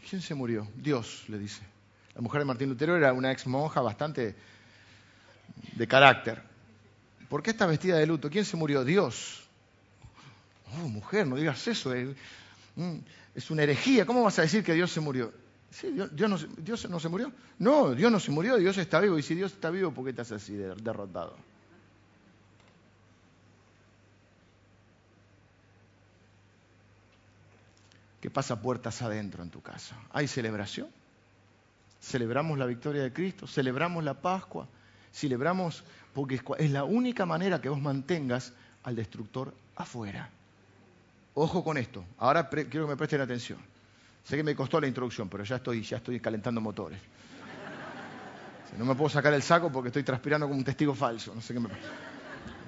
¿Quién 0.08 0.22
se 0.22 0.36
murió? 0.36 0.68
Dios, 0.76 1.24
le 1.30 1.40
dice. 1.40 1.62
La 2.14 2.22
mujer 2.22 2.42
de 2.42 2.46
Martín 2.46 2.70
Lutero 2.70 2.96
era 2.96 3.14
una 3.14 3.32
ex 3.32 3.48
monja 3.48 3.82
bastante 3.82 4.36
de 5.74 5.88
carácter. 5.88 6.44
¿Por 7.30 7.42
qué 7.42 7.52
está 7.52 7.66
vestida 7.66 7.98
de 7.98 8.06
luto? 8.06 8.30
¿Quién 8.30 8.46
se 8.46 8.58
murió? 8.58 8.84
Dios. 8.84 9.44
Oh, 10.74 10.88
mujer, 10.88 11.26
no 11.26 11.38
digas 11.38 11.68
eso. 11.68 11.94
Eh. 11.96 12.16
Mm, 12.76 12.98
es 13.36 13.50
una 13.50 13.64
herejía. 13.64 14.06
¿Cómo 14.06 14.24
vas 14.24 14.38
a 14.40 14.44
decir 14.44 14.64
que 14.64 14.74
Dios 14.74 14.92
se 14.92 15.00
murió? 15.00 15.32
Sí, 15.72 15.92
Dios, 15.92 16.90
no, 16.90 17.00
se 17.00 17.10
murió. 17.10 17.32
No, 17.60 17.94
Dios 17.94 18.12
no 18.12 18.20
se 18.20 18.32
murió, 18.32 18.58
Dios 18.58 18.78
está 18.78 19.00
vivo. 19.00 19.18
Y 19.18 19.24
si 19.24 19.36
Dios 19.36 19.54
está 19.54 19.70
vivo, 19.70 19.92
¿por 19.92 20.04
qué 20.04 20.10
estás 20.12 20.32
así 20.32 20.56
derrotado? 20.56 21.36
¿Qué 28.20 28.30
pasa 28.30 28.62
puertas 28.62 29.02
adentro 29.02 29.44
en 29.44 29.50
tu 29.50 29.62
casa? 29.62 29.96
¿Hay 30.12 30.28
celebración? 30.28 30.88
¿Celebramos 32.02 32.58
la 32.58 32.66
victoria 32.66 33.04
de 33.04 33.14
Cristo? 33.14 33.48
¿Celebramos 33.48 34.04
la 34.04 34.16
Pascua? 34.16 34.68
Celebramos 35.14 35.84
porque 36.14 36.42
es 36.58 36.72
la 36.72 36.84
única 36.84 37.26
manera 37.26 37.62
que 37.62 37.70
vos 37.70 37.80
mantengas 37.80 38.54
al 38.84 38.96
destructor 38.96 39.54
afuera. 39.76 40.30
Ojo 41.34 41.64
con 41.64 41.78
esto. 41.78 42.04
Ahora 42.18 42.50
quiero 42.50 42.70
que 42.70 42.92
me 42.92 42.98
presten 42.98 43.22
atención. 43.22 43.69
Sé 44.30 44.38
que 44.38 44.44
me 44.44 44.56
costó 44.56 44.80
la 44.80 44.86
introducción, 44.86 45.28
pero 45.28 45.44
ya 45.44 45.56
estoy, 45.56 45.82
ya 45.82 45.98
estoy 45.98 46.20
calentando 46.20 46.62
motores. 46.62 47.00
No 48.78 48.86
me 48.86 48.94
puedo 48.94 49.10
sacar 49.10 49.34
el 49.34 49.42
saco 49.42 49.72
porque 49.72 49.88
estoy 49.88 50.04
transpirando 50.04 50.46
como 50.46 50.60
un 50.60 50.64
testigo 50.64 50.94
falso. 50.94 51.34
No 51.34 51.42
sé 51.42 51.52
qué 51.52 51.60
me 51.60 51.68
pasa. 51.68 51.82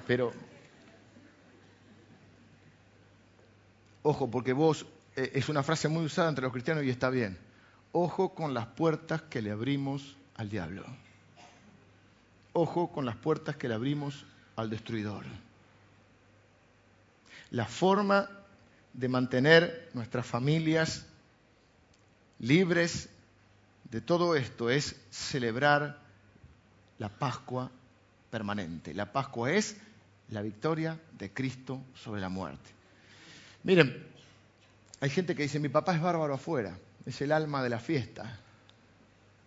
Pero, 0.07 0.33
ojo, 4.01 4.31
porque 4.31 4.53
vos 4.53 4.87
eh, 5.15 5.33
es 5.35 5.49
una 5.49 5.61
frase 5.61 5.87
muy 5.87 6.03
usada 6.03 6.29
entre 6.29 6.41
los 6.41 6.51
cristianos 6.51 6.83
y 6.83 6.89
está 6.89 7.11
bien. 7.11 7.37
Ojo 7.91 8.33
con 8.33 8.55
las 8.55 8.65
puertas 8.65 9.21
que 9.21 9.43
le 9.43 9.51
abrimos 9.51 10.17
al 10.37 10.49
diablo. 10.49 10.83
Ojo 12.53 12.91
con 12.91 13.05
las 13.05 13.17
puertas 13.17 13.55
que 13.55 13.67
le 13.67 13.75
abrimos 13.75 14.25
al 14.55 14.71
destruidor. 14.71 15.25
La 17.51 17.67
forma 17.67 18.27
de 18.93 19.09
mantener 19.09 19.91
nuestras 19.93 20.25
familias 20.25 21.05
libres 22.41 23.09
de 23.89 24.01
todo 24.01 24.35
esto 24.35 24.69
es 24.69 24.95
celebrar 25.09 25.99
la 26.97 27.09
Pascua 27.09 27.69
permanente. 28.29 28.93
La 28.93 29.11
Pascua 29.11 29.51
es 29.51 29.77
la 30.29 30.41
victoria 30.41 30.99
de 31.17 31.31
Cristo 31.31 31.81
sobre 31.95 32.21
la 32.21 32.29
muerte. 32.29 32.69
Miren, 33.63 34.07
hay 34.99 35.09
gente 35.09 35.35
que 35.35 35.43
dice, 35.43 35.59
mi 35.59 35.69
papá 35.69 35.95
es 35.95 36.01
bárbaro 36.01 36.33
afuera, 36.33 36.77
es 37.05 37.21
el 37.21 37.31
alma 37.31 37.61
de 37.63 37.69
la 37.69 37.79
fiesta. 37.79 38.39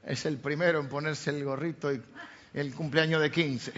Es 0.05 0.27
el 0.27 0.37
primero 0.37 0.81
en 0.81 0.89
ponerse 0.89 1.31
el 1.31 1.45
gorrito 1.45 1.93
y 1.93 2.03
el 2.53 2.75
cumpleaños 2.75 3.23
de 3.23 3.31
15. 3.31 3.73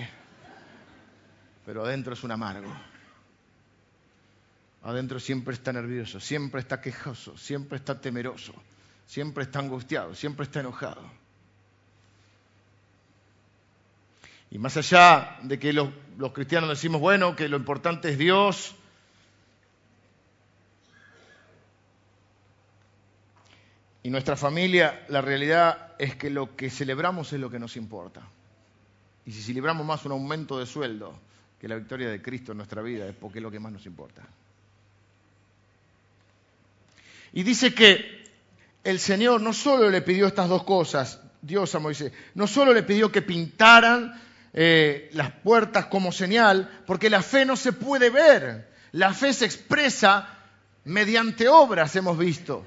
Pero 1.64 1.84
adentro 1.84 2.14
es 2.14 2.24
un 2.24 2.32
amargo. 2.32 2.72
Adentro 4.82 5.18
siempre 5.20 5.54
está 5.54 5.72
nervioso, 5.72 6.20
siempre 6.20 6.60
está 6.60 6.80
quejoso, 6.80 7.36
siempre 7.36 7.78
está 7.78 8.00
temeroso, 8.00 8.54
siempre 9.06 9.44
está 9.44 9.60
angustiado, 9.60 10.14
siempre 10.14 10.44
está 10.44 10.60
enojado. 10.60 11.02
Y 14.50 14.58
más 14.58 14.76
allá 14.76 15.38
de 15.42 15.58
que 15.58 15.72
los, 15.72 15.88
los 16.18 16.32
cristianos 16.32 16.68
decimos, 16.68 17.00
bueno, 17.00 17.34
que 17.34 17.48
lo 17.48 17.56
importante 17.56 18.10
es 18.10 18.18
Dios, 18.18 18.74
Y 24.06 24.10
nuestra 24.10 24.36
familia, 24.36 25.04
la 25.08 25.20
realidad 25.20 25.96
es 25.98 26.14
que 26.14 26.30
lo 26.30 26.54
que 26.54 26.70
celebramos 26.70 27.32
es 27.32 27.40
lo 27.40 27.50
que 27.50 27.58
nos 27.58 27.76
importa. 27.76 28.22
Y 29.24 29.32
si 29.32 29.42
celebramos 29.42 29.84
más 29.84 30.04
un 30.04 30.12
aumento 30.12 30.60
de 30.60 30.66
sueldo 30.66 31.18
que 31.60 31.66
la 31.66 31.74
victoria 31.74 32.08
de 32.08 32.22
Cristo 32.22 32.52
en 32.52 32.58
nuestra 32.58 32.82
vida, 32.82 33.08
es 33.08 33.16
porque 33.16 33.40
es 33.40 33.42
lo 33.42 33.50
que 33.50 33.58
más 33.58 33.72
nos 33.72 33.84
importa. 33.84 34.22
Y 37.32 37.42
dice 37.42 37.74
que 37.74 38.25
el 38.86 39.00
Señor 39.00 39.40
no 39.40 39.52
solo 39.52 39.90
le 39.90 40.00
pidió 40.00 40.28
estas 40.28 40.48
dos 40.48 40.62
cosas, 40.62 41.18
Dios 41.42 41.74
a 41.74 41.80
Moisés, 41.80 42.12
no 42.34 42.46
solo 42.46 42.72
le 42.72 42.84
pidió 42.84 43.10
que 43.10 43.20
pintaran 43.20 44.22
eh, 44.52 45.10
las 45.12 45.32
puertas 45.32 45.86
como 45.86 46.12
señal, 46.12 46.82
porque 46.86 47.10
la 47.10 47.20
fe 47.20 47.44
no 47.44 47.56
se 47.56 47.72
puede 47.72 48.10
ver, 48.10 48.70
la 48.92 49.12
fe 49.12 49.32
se 49.32 49.44
expresa 49.44 50.38
mediante 50.84 51.48
obras, 51.48 51.96
hemos 51.96 52.16
visto. 52.16 52.64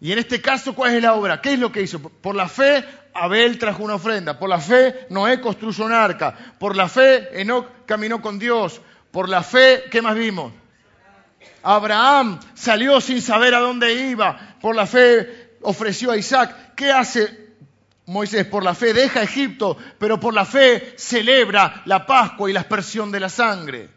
Y 0.00 0.12
en 0.12 0.20
este 0.20 0.40
caso, 0.40 0.76
¿cuál 0.76 0.94
es 0.94 1.02
la 1.02 1.14
obra? 1.14 1.40
¿Qué 1.40 1.54
es 1.54 1.58
lo 1.58 1.72
que 1.72 1.82
hizo? 1.82 1.98
Por 1.98 2.36
la 2.36 2.48
fe, 2.48 2.84
Abel 3.14 3.58
trajo 3.58 3.82
una 3.82 3.96
ofrenda. 3.96 4.38
Por 4.38 4.48
la 4.48 4.60
fe, 4.60 5.06
Noé 5.10 5.40
construyó 5.40 5.84
un 5.84 5.92
arca. 5.92 6.36
Por 6.58 6.76
la 6.76 6.88
fe, 6.88 7.40
Enoch 7.40 7.66
caminó 7.86 8.22
con 8.22 8.38
Dios. 8.38 8.80
Por 9.10 9.28
la 9.28 9.42
fe, 9.42 9.84
¿qué 9.90 10.02
más 10.02 10.16
vimos? 10.16 10.52
Abraham 11.62 12.40
salió 12.54 13.00
sin 13.00 13.22
saber 13.22 13.54
a 13.54 13.60
dónde 13.60 13.94
iba. 13.94 14.56
Por 14.60 14.74
la 14.74 14.86
fe 14.86 15.56
ofreció 15.62 16.10
a 16.10 16.16
Isaac. 16.16 16.74
¿Qué 16.74 16.90
hace 16.90 17.54
Moisés? 18.06 18.46
Por 18.46 18.64
la 18.64 18.74
fe 18.74 18.92
deja 18.92 19.22
Egipto, 19.22 19.76
pero 19.98 20.18
por 20.18 20.34
la 20.34 20.44
fe 20.44 20.94
celebra 20.96 21.82
la 21.84 22.04
Pascua 22.06 22.50
y 22.50 22.52
la 22.52 22.60
aspersión 22.60 23.12
de 23.12 23.20
la 23.20 23.28
sangre. 23.28 23.90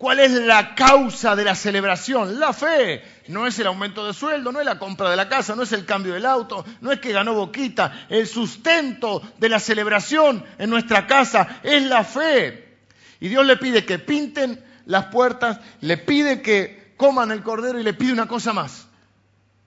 ¿Cuál 0.00 0.18
es 0.20 0.32
la 0.32 0.74
causa 0.74 1.36
de 1.36 1.44
la 1.44 1.54
celebración? 1.54 2.40
La 2.40 2.54
fe. 2.54 3.04
No 3.28 3.46
es 3.46 3.58
el 3.58 3.66
aumento 3.66 4.06
de 4.06 4.14
sueldo, 4.14 4.50
no 4.50 4.58
es 4.58 4.64
la 4.64 4.78
compra 4.78 5.10
de 5.10 5.16
la 5.16 5.28
casa, 5.28 5.54
no 5.54 5.62
es 5.62 5.72
el 5.72 5.84
cambio 5.84 6.14
del 6.14 6.24
auto, 6.24 6.64
no 6.80 6.90
es 6.90 7.00
que 7.00 7.12
ganó 7.12 7.34
Boquita. 7.34 8.06
El 8.08 8.26
sustento 8.26 9.20
de 9.36 9.50
la 9.50 9.60
celebración 9.60 10.42
en 10.56 10.70
nuestra 10.70 11.06
casa 11.06 11.60
es 11.62 11.82
la 11.82 12.02
fe. 12.02 12.78
Y 13.20 13.28
Dios 13.28 13.44
le 13.44 13.58
pide 13.58 13.84
que 13.84 13.98
pinten 13.98 14.64
las 14.86 15.06
puertas, 15.06 15.60
le 15.80 15.96
pide 15.96 16.42
que 16.42 16.94
coman 16.96 17.30
el 17.30 17.42
cordero 17.42 17.80
y 17.80 17.82
le 17.82 17.94
pide 17.94 18.12
una 18.12 18.28
cosa 18.28 18.52
más. 18.52 18.86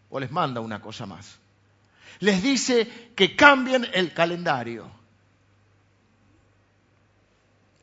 O 0.10 0.20
les 0.20 0.32
manda 0.32 0.62
una 0.62 0.82
cosa 0.82 1.06
más. 1.06 1.40
Les 2.20 2.44
dice 2.44 3.12
que 3.16 3.36
cambien 3.36 3.88
el 3.94 4.14
calendario. 4.14 4.90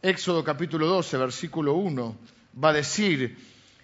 Éxodo 0.02 0.44
capítulo 0.44 0.86
12, 0.86 1.16
versículo 1.18 1.74
1, 1.74 2.16
va 2.62 2.70
a 2.70 2.72
decir, 2.72 3.36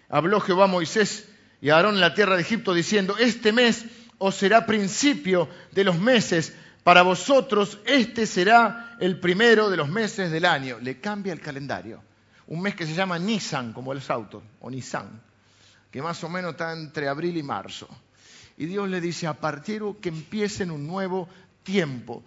habló 0.08 0.40
Jehová 0.40 0.64
a 0.64 0.68
Moisés 0.68 1.28
y 1.60 1.70
a 1.70 1.76
Aarón 1.76 1.96
en 1.96 2.00
la 2.00 2.14
tierra 2.14 2.36
de 2.36 2.42
Egipto 2.42 2.72
diciendo, 2.72 3.16
este 3.18 3.52
mes 3.52 3.84
os 4.18 4.34
será 4.34 4.64
principio 4.64 5.48
de 5.72 5.84
los 5.84 5.98
meses, 5.98 6.54
para 6.84 7.02
vosotros 7.02 7.78
este 7.84 8.26
será 8.26 8.96
el 9.00 9.18
primero 9.18 9.68
de 9.68 9.76
los 9.76 9.88
meses 9.88 10.30
del 10.30 10.44
año. 10.44 10.78
Le 10.80 11.00
cambia 11.00 11.32
el 11.32 11.40
calendario 11.40 12.00
un 12.48 12.60
mes 12.60 12.74
que 12.74 12.86
se 12.86 12.94
llama 12.94 13.18
Nisan, 13.18 13.72
como 13.72 13.92
los 13.92 14.08
autos, 14.10 14.42
o 14.60 14.70
Nisan, 14.70 15.20
que 15.90 16.00
más 16.00 16.22
o 16.24 16.28
menos 16.28 16.52
está 16.52 16.72
entre 16.72 17.08
abril 17.08 17.36
y 17.36 17.42
marzo. 17.42 17.88
Y 18.56 18.66
Dios 18.66 18.88
le 18.88 19.00
dice, 19.00 19.26
a 19.26 19.34
partir 19.34 19.82
de 19.82 19.96
que 19.98 20.08
empiecen 20.08 20.70
un 20.70 20.86
nuevo 20.86 21.28
tiempo, 21.62 22.22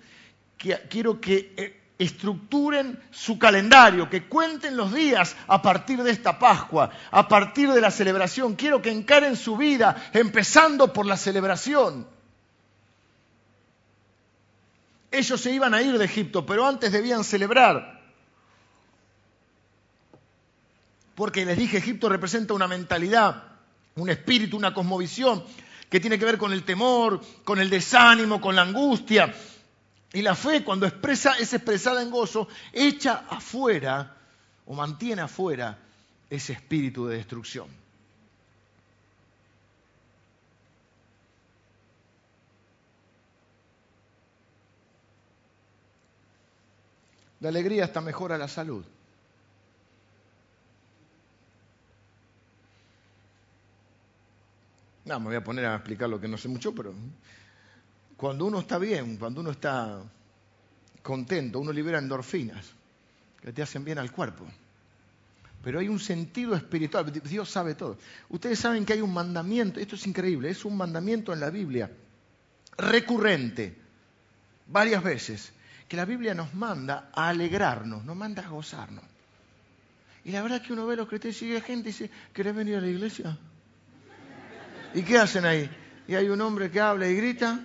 quiero 0.89 1.19
que 1.19 1.53
eh, 1.55 1.79
estructuren 1.97 2.99
su 3.11 3.39
calendario, 3.39 4.09
que 4.09 4.27
cuenten 4.27 4.77
los 4.77 4.93
días 4.93 5.35
a 5.47 5.61
partir 5.61 6.03
de 6.03 6.11
esta 6.11 6.37
Pascua, 6.37 6.91
a 7.11 7.27
partir 7.27 7.71
de 7.71 7.81
la 7.81 7.91
celebración. 7.91 8.55
Quiero 8.55 8.81
que 8.81 8.91
encaren 8.91 9.35
su 9.35 9.57
vida 9.57 10.09
empezando 10.13 10.93
por 10.93 11.05
la 11.05 11.17
celebración. 11.17 12.07
Ellos 15.11 15.41
se 15.41 15.51
iban 15.51 15.73
a 15.73 15.81
ir 15.81 15.97
de 15.97 16.05
Egipto, 16.05 16.45
pero 16.45 16.67
antes 16.67 16.91
debían 16.91 17.23
celebrar. 17.23 17.98
Porque 21.19 21.45
les 21.45 21.57
dije, 21.57 21.79
Egipto 21.79 22.07
representa 22.07 22.53
una 22.53 22.69
mentalidad, 22.69 23.43
un 23.95 24.09
espíritu, 24.09 24.55
una 24.55 24.73
cosmovisión 24.73 25.43
que 25.89 25.99
tiene 25.99 26.17
que 26.17 26.23
ver 26.23 26.37
con 26.37 26.53
el 26.53 26.63
temor, 26.63 27.19
con 27.43 27.59
el 27.59 27.69
desánimo, 27.69 28.39
con 28.39 28.55
la 28.55 28.61
angustia. 28.61 29.35
Y 30.13 30.21
la 30.21 30.33
fe, 30.33 30.63
cuando 30.63 30.85
expresa, 30.87 31.33
es 31.33 31.51
expresada 31.51 32.01
en 32.01 32.09
gozo, 32.09 32.47
echa 32.71 33.25
afuera 33.29 34.15
o 34.65 34.73
mantiene 34.73 35.21
afuera 35.21 35.77
ese 36.29 36.53
espíritu 36.53 37.07
de 37.07 37.17
destrucción. 37.17 37.67
La 47.41 47.49
alegría 47.49 47.83
está 47.83 47.99
mejor 47.99 48.31
a 48.31 48.37
la 48.37 48.47
salud. 48.47 48.85
No, 55.09 55.19
me 55.19 55.25
voy 55.25 55.37
a 55.37 55.43
poner 55.43 55.65
a 55.65 55.73
explicar 55.73 56.07
lo 56.07 56.21
que 56.21 56.27
no 56.27 56.37
sé 56.37 56.47
mucho, 56.49 56.71
pero 56.75 56.93
cuando 58.15 58.45
uno 58.45 58.59
está 58.59 58.77
bien, 58.77 59.17
cuando 59.17 59.41
uno 59.41 59.49
está 59.49 60.03
contento, 61.01 61.59
uno 61.59 61.73
libera 61.73 61.97
endorfinas 61.97 62.63
que 63.41 63.51
te 63.51 63.63
hacen 63.63 63.83
bien 63.83 63.97
al 63.97 64.11
cuerpo. 64.11 64.45
Pero 65.63 65.79
hay 65.79 65.87
un 65.87 65.99
sentido 65.99 66.53
espiritual, 66.53 67.11
Dios 67.11 67.49
sabe 67.49 67.73
todo. 67.73 67.97
Ustedes 68.29 68.59
saben 68.59 68.85
que 68.85 68.93
hay 68.93 69.01
un 69.01 69.11
mandamiento, 69.11 69.79
esto 69.79 69.95
es 69.95 70.05
increíble, 70.05 70.51
es 70.51 70.63
un 70.63 70.77
mandamiento 70.77 71.33
en 71.33 71.39
la 71.39 71.49
Biblia, 71.49 71.89
recurrente, 72.77 73.75
varias 74.67 75.01
veces, 75.01 75.51
que 75.87 75.97
la 75.97 76.05
Biblia 76.05 76.35
nos 76.35 76.53
manda 76.53 77.09
a 77.15 77.29
alegrarnos, 77.29 78.05
nos 78.05 78.15
manda 78.15 78.45
a 78.45 78.49
gozarnos. 78.49 79.05
Y 80.23 80.33
la 80.33 80.43
verdad 80.43 80.61
es 80.61 80.67
que 80.67 80.73
uno 80.73 80.85
ve 80.85 80.93
a 80.93 80.97
los 80.97 81.07
cristianos 81.07 81.37
y 81.37 81.39
sigue 81.39 81.61
gente 81.61 81.89
y 81.89 81.93
dice, 81.93 82.11
¿querés 82.31 82.53
venir 82.53 82.75
a 82.75 82.81
la 82.81 82.87
iglesia? 82.87 83.35
¿Y 84.93 85.03
qué 85.03 85.17
hacen 85.17 85.45
ahí? 85.45 85.69
Y 86.07 86.15
hay 86.15 86.29
un 86.29 86.41
hombre 86.41 86.71
que 86.71 86.79
habla 86.79 87.07
y 87.07 87.15
grita. 87.15 87.59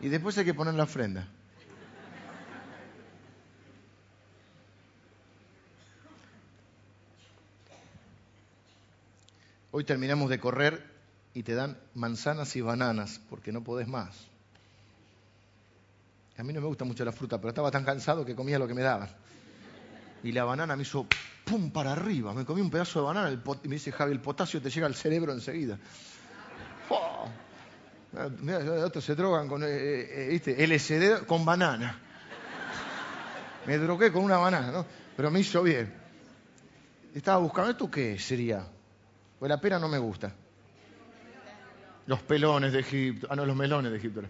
Y 0.00 0.08
después 0.08 0.36
hay 0.38 0.44
que 0.44 0.54
poner 0.54 0.74
la 0.74 0.82
ofrenda. 0.82 1.28
Hoy 9.70 9.84
terminamos 9.84 10.28
de 10.28 10.38
correr 10.38 10.84
y 11.32 11.44
te 11.44 11.54
dan 11.54 11.78
manzanas 11.94 12.54
y 12.56 12.60
bananas 12.60 13.20
porque 13.30 13.52
no 13.52 13.62
podés 13.64 13.88
más. 13.88 14.26
A 16.36 16.42
mí 16.42 16.52
no 16.52 16.60
me 16.60 16.66
gusta 16.66 16.84
mucho 16.84 17.04
la 17.04 17.12
fruta, 17.12 17.38
pero 17.38 17.50
estaba 17.50 17.70
tan 17.70 17.84
cansado 17.84 18.24
que 18.26 18.34
comía 18.34 18.58
lo 18.58 18.66
que 18.66 18.74
me 18.74 18.82
daban. 18.82 19.08
Y 20.24 20.32
la 20.32 20.44
banana 20.44 20.76
me 20.76 20.82
hizo 20.82 21.06
pum, 21.44 21.70
para 21.70 21.92
arriba. 21.92 22.32
Me 22.34 22.44
comí 22.44 22.60
un 22.60 22.70
pedazo 22.70 23.00
de 23.00 23.06
banana 23.06 23.30
y 23.30 23.68
me 23.68 23.74
dice 23.74 23.92
Javi, 23.92 24.12
el 24.12 24.20
potasio 24.20 24.60
te 24.60 24.70
llega 24.70 24.86
al 24.86 24.94
cerebro 24.94 25.32
enseguida. 25.32 25.78
Oh. 26.88 27.28
Mira, 28.40 28.58
otros 28.84 29.04
se 29.04 29.14
drogan 29.14 29.48
con 29.48 29.62
eh, 29.62 29.68
eh, 29.68 30.42
eh, 30.44 30.66
LSD 30.66 31.24
con 31.26 31.44
banana. 31.44 31.98
Me 33.66 33.78
drogué 33.78 34.12
con 34.12 34.24
una 34.24 34.36
banana, 34.36 34.70
¿no? 34.70 34.86
Pero 35.16 35.30
me 35.30 35.40
hizo 35.40 35.62
bien. 35.62 35.92
Estaba 37.14 37.38
buscando, 37.38 37.70
¿esto 37.70 37.90
qué 37.90 38.18
sería? 38.18 38.66
Pues 39.38 39.48
la 39.48 39.60
pera 39.60 39.78
no 39.78 39.88
me 39.88 39.98
gusta. 39.98 40.34
Los 42.06 42.20
pelones 42.22 42.72
de 42.72 42.80
Egipto. 42.80 43.28
Ah, 43.30 43.36
no, 43.36 43.46
los 43.46 43.56
melones 43.56 43.92
de 43.92 43.98
Egipto. 43.98 44.22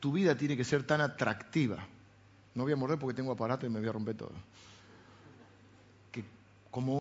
Tu 0.00 0.12
vida 0.12 0.34
tiene 0.34 0.56
que 0.56 0.64
ser 0.64 0.82
tan 0.82 1.00
atractiva. 1.00 1.78
No 2.54 2.64
voy 2.64 2.72
a 2.72 2.76
morder 2.76 2.98
porque 2.98 3.14
tengo 3.14 3.32
aparato 3.32 3.66
y 3.66 3.68
me 3.68 3.78
voy 3.78 3.88
a 3.88 3.92
romper 3.92 4.16
todo. 4.16 4.32
Que 6.10 6.24
como 6.70 6.98